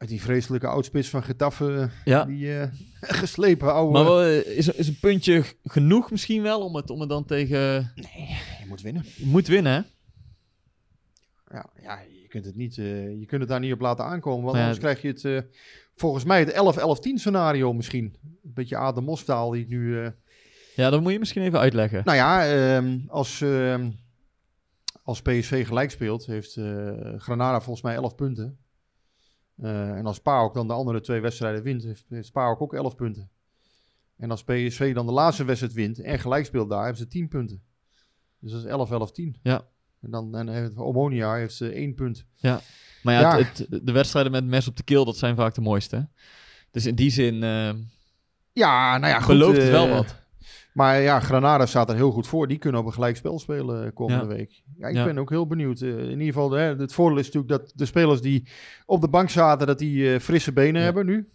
[0.00, 2.24] Uit die vreselijke oudspits van Getafe, Ja.
[2.24, 2.68] die eh,
[3.20, 3.92] geslepen oude...
[3.92, 7.24] Maar wel, eh, is, is een puntje genoeg misschien wel om het, om het dan
[7.24, 7.92] tegen...
[8.60, 9.04] je moet winnen.
[9.16, 9.80] Je moet winnen, hè?
[11.56, 14.44] Ja, ja je, kunt het niet, eh, je kunt het daar niet op laten aankomen.
[14.44, 15.46] Want ja, anders krijg je het,
[15.94, 16.52] volgens mij, het
[17.10, 18.16] 11-11-10 scenario misschien.
[18.22, 20.10] Een beetje Adem Mostaal die ik nu...
[20.74, 22.02] Ja, dat moet je misschien even uitleggen.
[22.04, 23.90] Nou ja, ehm, als, ehm,
[25.02, 26.52] als PSV gelijk speelt, heeft
[27.16, 28.58] Granada volgens mij 11 punten.
[29.62, 32.94] Eh, en als PAOK dan de andere twee wedstrijden wint, heeft, heeft PAOK ook 11
[32.94, 33.30] punten.
[34.16, 37.28] En als PSV dan de laatste wedstrijd wint en gelijk speelt daar, hebben ze 10
[37.28, 37.62] punten.
[38.38, 39.36] Dus dat is 11, 11, 10.
[39.42, 39.64] Ja.
[40.00, 42.24] En dan en heeft Omonia heeft ze 1 punt.
[43.02, 43.36] Maar ja, Ja.
[43.36, 45.96] Het, het- de wedstrijden met mes op de keel, dat zijn vaak de mooiste.
[45.96, 46.02] hè?
[46.70, 47.72] Dus in die zin, eh,
[48.52, 49.26] Ja, nou ja, goed.
[49.38, 50.19] Belooft het eh, wel wat.
[50.72, 52.48] Maar ja, Granada staat er heel goed voor.
[52.48, 54.34] Die kunnen op een gelijk spel spelen eh, komende Ja.
[54.36, 54.62] week.
[54.78, 55.04] Ja, ik Ja.
[55.04, 55.80] ben ook heel benieuwd.
[55.80, 58.48] Eh, in ieder geval, hè, het voordeel is natuurlijk dat de spelers die
[58.86, 61.28] op de bank zaten, dat die eh, frisse benen hebben nu.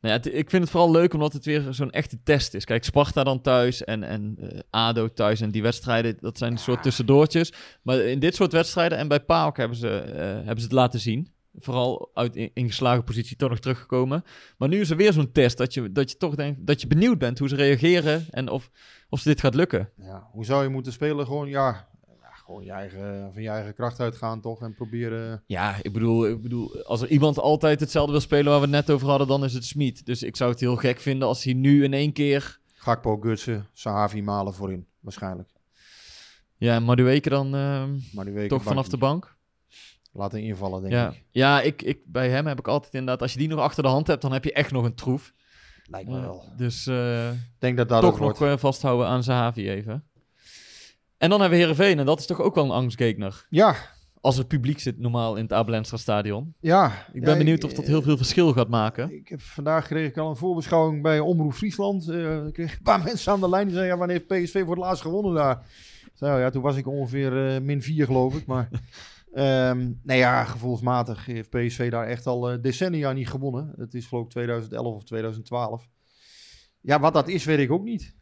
[0.00, 2.64] Nou het- ik vind het vooral leuk omdat het weer zo'n echte test is.
[2.64, 4.38] Kijk, Sparta dan thuis en, en
[4.70, 7.52] ADO thuis en die wedstrijden, dat zijn een soort tussendoortjes.
[7.82, 11.31] Maar in dit soort wedstrijden en bij PAOK hebben ze, hebben ze het laten zien.
[11.58, 14.24] Vooral uit in- ingeslagen positie toch nog teruggekomen.
[14.58, 16.86] Maar nu is er weer zo'n test dat je, dat je toch denkt dat je
[16.86, 18.70] benieuwd bent hoe ze reageren en of,
[19.08, 19.90] of ze dit gaat lukken.
[19.96, 21.26] Ja, hoe zou je moeten spelen?
[21.26, 21.88] Gewoon, ja,
[22.44, 24.62] gewoon je eigen, van je eigen kracht uitgaan toch?
[24.62, 25.42] En proberen...
[25.46, 28.86] Ja, ik bedoel, ik bedoel, als er iemand altijd hetzelfde wil spelen waar we het
[28.86, 30.06] net over hadden, dan is het Smit.
[30.06, 32.60] Dus ik zou het heel gek vinden als hij nu in één keer...
[32.74, 35.48] Gakpo, Gutsen, Sahavi malen voorin, waarschijnlijk.
[36.56, 39.31] Ja, en Madueke dan Maar die week toch vanaf de bank.
[40.12, 41.22] Laten invallen, denk Ja, ik.
[41.30, 43.88] ja ik, ik, bij hem heb ik altijd inderdaad, als je die nog achter de
[43.88, 45.32] hand hebt, dan heb je echt nog een troef.
[45.84, 46.52] Lijkt me Eh, wel.
[46.56, 48.54] dus eh, Ik denk dat dat toch ook nog wordt.
[48.54, 50.04] eh, vasthouden aan Zahavi even.
[51.18, 53.46] En dan hebben we Heerenveen en dat is toch ook wel een angstgekner.
[53.48, 53.74] Ja,
[54.20, 56.54] Als er publiek zit normaal in het Abelenstra stadion.
[56.60, 57.06] ja.
[57.12, 59.12] Ik ben Ja, benieuwd of dat heel veel verschil gaat maken.
[59.14, 62.08] Ik heb, vandaag kreeg ik al een voorbeschouwing bij Omroep Friesland.
[62.08, 64.60] Eh, ik kreeg een paar mensen aan de lijn die zeiden, ja, wanneer heeft PSV
[64.60, 65.56] voor het laatst gewonnen daar?
[66.18, 68.46] Oh ja, toen was ik ongeveer min 4 geloof ik.
[68.46, 68.68] Maar
[69.32, 73.72] ehm nee ja, gevoelsmatig heeft PSV daar echt al eh, decennia niet gewonnen.
[73.76, 75.88] Het is geloof ik 2011 of 2012.
[76.80, 78.16] Ja, wat dat is, weet ik ook niet.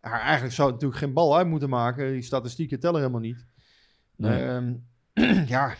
[0.00, 2.12] Ja, eigenlijk zou het natuurlijk geen bal uit moeten maken.
[2.12, 3.46] Die statistieken tellen helemaal niet.
[4.16, 4.42] Nee.
[4.44, 4.74] Ehm,
[5.54, 5.74] ja,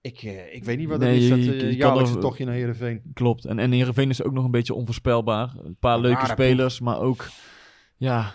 [0.00, 2.20] ik, eh, ik weet niet wat Nee, het is, dat je- je kan jaarlijkse er-
[2.20, 3.02] tochtje naar Heerenveen.
[3.14, 3.44] Klopt.
[3.44, 5.54] En, en Heerenveen is ook nog een beetje onvoorspelbaar.
[5.64, 7.28] Een paar leuke spelers, maar ook...
[7.96, 8.32] Ja,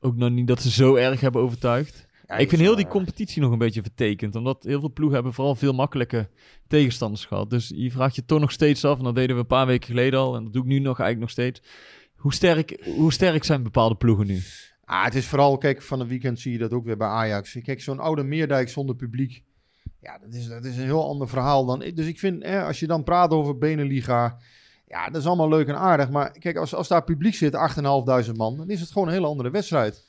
[0.00, 2.05] ook nog niet dat ze zo erg hebben overtuigd.
[2.28, 4.34] Ja, ik vind heel die competitie nog een beetje vertekend.
[4.34, 6.28] Omdat heel veel ploegen hebben vooral veel makkelijke
[6.68, 7.50] tegenstanders gehad.
[7.50, 8.98] Dus je vraagt je toch nog steeds af.
[8.98, 10.36] En dat deden we een paar weken geleden al.
[10.36, 11.62] En dat doe ik nu nog eigenlijk nog steeds.
[12.16, 14.40] Hoe sterk, hoe sterk zijn bepaalde ploegen nu?
[14.84, 17.58] Ah, het is vooral, kijk, van het weekend zie je dat ook weer bij Ajax.
[17.62, 19.42] Kijk, zo'n oude Meerdijk zonder publiek.
[20.00, 21.78] Ja, dat is, dat is een heel ander verhaal dan.
[21.78, 24.38] Dus ik vind, hè, als je dan praat over Beneliga.
[24.88, 26.10] Ja, dat is allemaal leuk en aardig.
[26.10, 27.56] Maar kijk, als, als daar publiek zit,
[28.26, 30.05] 8.500 man, dan is het gewoon een hele andere wedstrijd.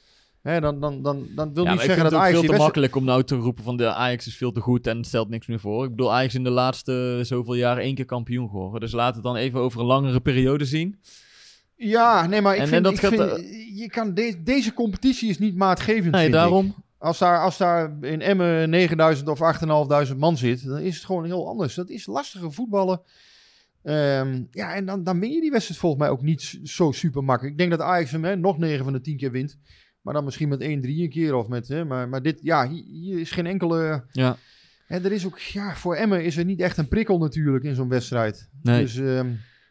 [0.47, 2.57] Hè, dan, dan, dan, dan wil Ja, niet zeggen dat het ook Ajax veel te
[2.57, 5.29] makkelijk om nou te roepen van de Ajax is veel te goed en het stelt
[5.29, 5.83] niks meer voor.
[5.83, 8.79] Ik bedoel, Ajax is in de laatste zoveel jaar één keer kampioen geworden.
[8.79, 10.99] Dus laat het dan even over een langere periode zien.
[11.75, 14.73] Ja, nee, maar ik En- en vind, dat ik gaat, vind je kan de- deze
[14.73, 16.31] competitie is niet maatgevend, Nee, ik.
[16.31, 16.75] daarom.
[16.97, 21.25] Als daar, als daar in Emmen 9000 of 8500 man zit, dan is het gewoon
[21.25, 21.75] heel anders.
[21.75, 23.01] Dat is lastiger voetballen.
[23.83, 27.23] Ehm, ja, en dan, dan win je die wedstrijd volgens mij ook niet zo super
[27.23, 27.53] makkelijk.
[27.53, 29.57] Ik denk dat Ajax hem hè, nog 9 van de 10 keer wint.
[30.07, 31.67] Maar dan misschien met 1-3 een keer of met...
[31.67, 34.03] Hè, maar, maar dit, ja, hier, hier is geen enkele...
[34.11, 34.37] Ja,
[34.85, 37.75] Hè, er is ook, ja, voor Emmen is er niet echt een prikkel natuurlijk in
[37.75, 38.49] zo'n wedstrijd.
[38.63, 38.81] nee.
[38.81, 39.27] Dus ehm,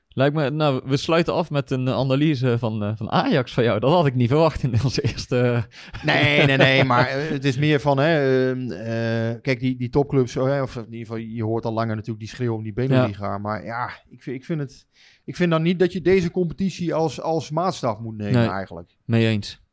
[0.09, 3.65] Lijkt me, nou, we sluiten af met een eh, analyse van, eh, van Ajax van
[3.65, 3.81] jou.
[3.81, 5.67] Dat had ik niet verwacht in onze eerste.
[6.05, 9.89] Nee, nee, nee, maar eh, het is meer van, hè, ehm, eh, kijk, die, die
[9.89, 12.63] topclubs, zo, hè, of in ieder geval, je hoort al langer natuurlijk die schreeuw om
[12.63, 13.39] die Beneliga.
[13.39, 14.87] Maar ja, ik vind, ik, vind het,
[15.25, 18.49] ik vind dan niet dat je deze competitie als, als maatstaf moet nemen Nee.
[18.49, 18.97] eigenlijk.
[19.05, 19.65] Mee eens.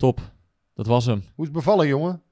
[0.00, 0.20] Top.
[0.74, 1.18] Dat was hem.
[1.18, 2.22] Hoe is het bevallen, jongen?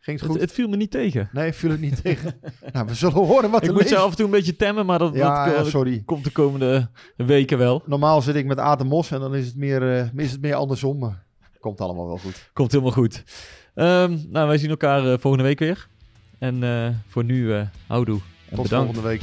[0.00, 0.40] Ging het goed?
[0.40, 1.28] het viel me niet tegen.
[1.32, 2.40] Nee, viel het niet tegen.
[2.72, 3.94] nou, we zullen horen wat Ik er moet leeft.
[3.96, 6.02] af en toe een beetje temmen, maar dat, Ja, dat, ja, dat sorry.
[6.04, 7.82] komt de komende weken wel.
[7.86, 10.54] Normaal zit ik met Aten Mos en dan is het meer, eh, is het meer
[10.54, 10.98] andersom.
[10.98, 11.24] Maar
[11.60, 12.50] komt allemaal wel goed.
[12.52, 13.24] Komt helemaal goed.
[13.74, 15.88] Ehm, nou, wij zien elkaar eh, volgende week weer.
[16.38, 18.20] En eh, voor nu, eh houdoe.
[18.50, 18.92] Tot bedankt.
[18.94, 19.22] volgende week.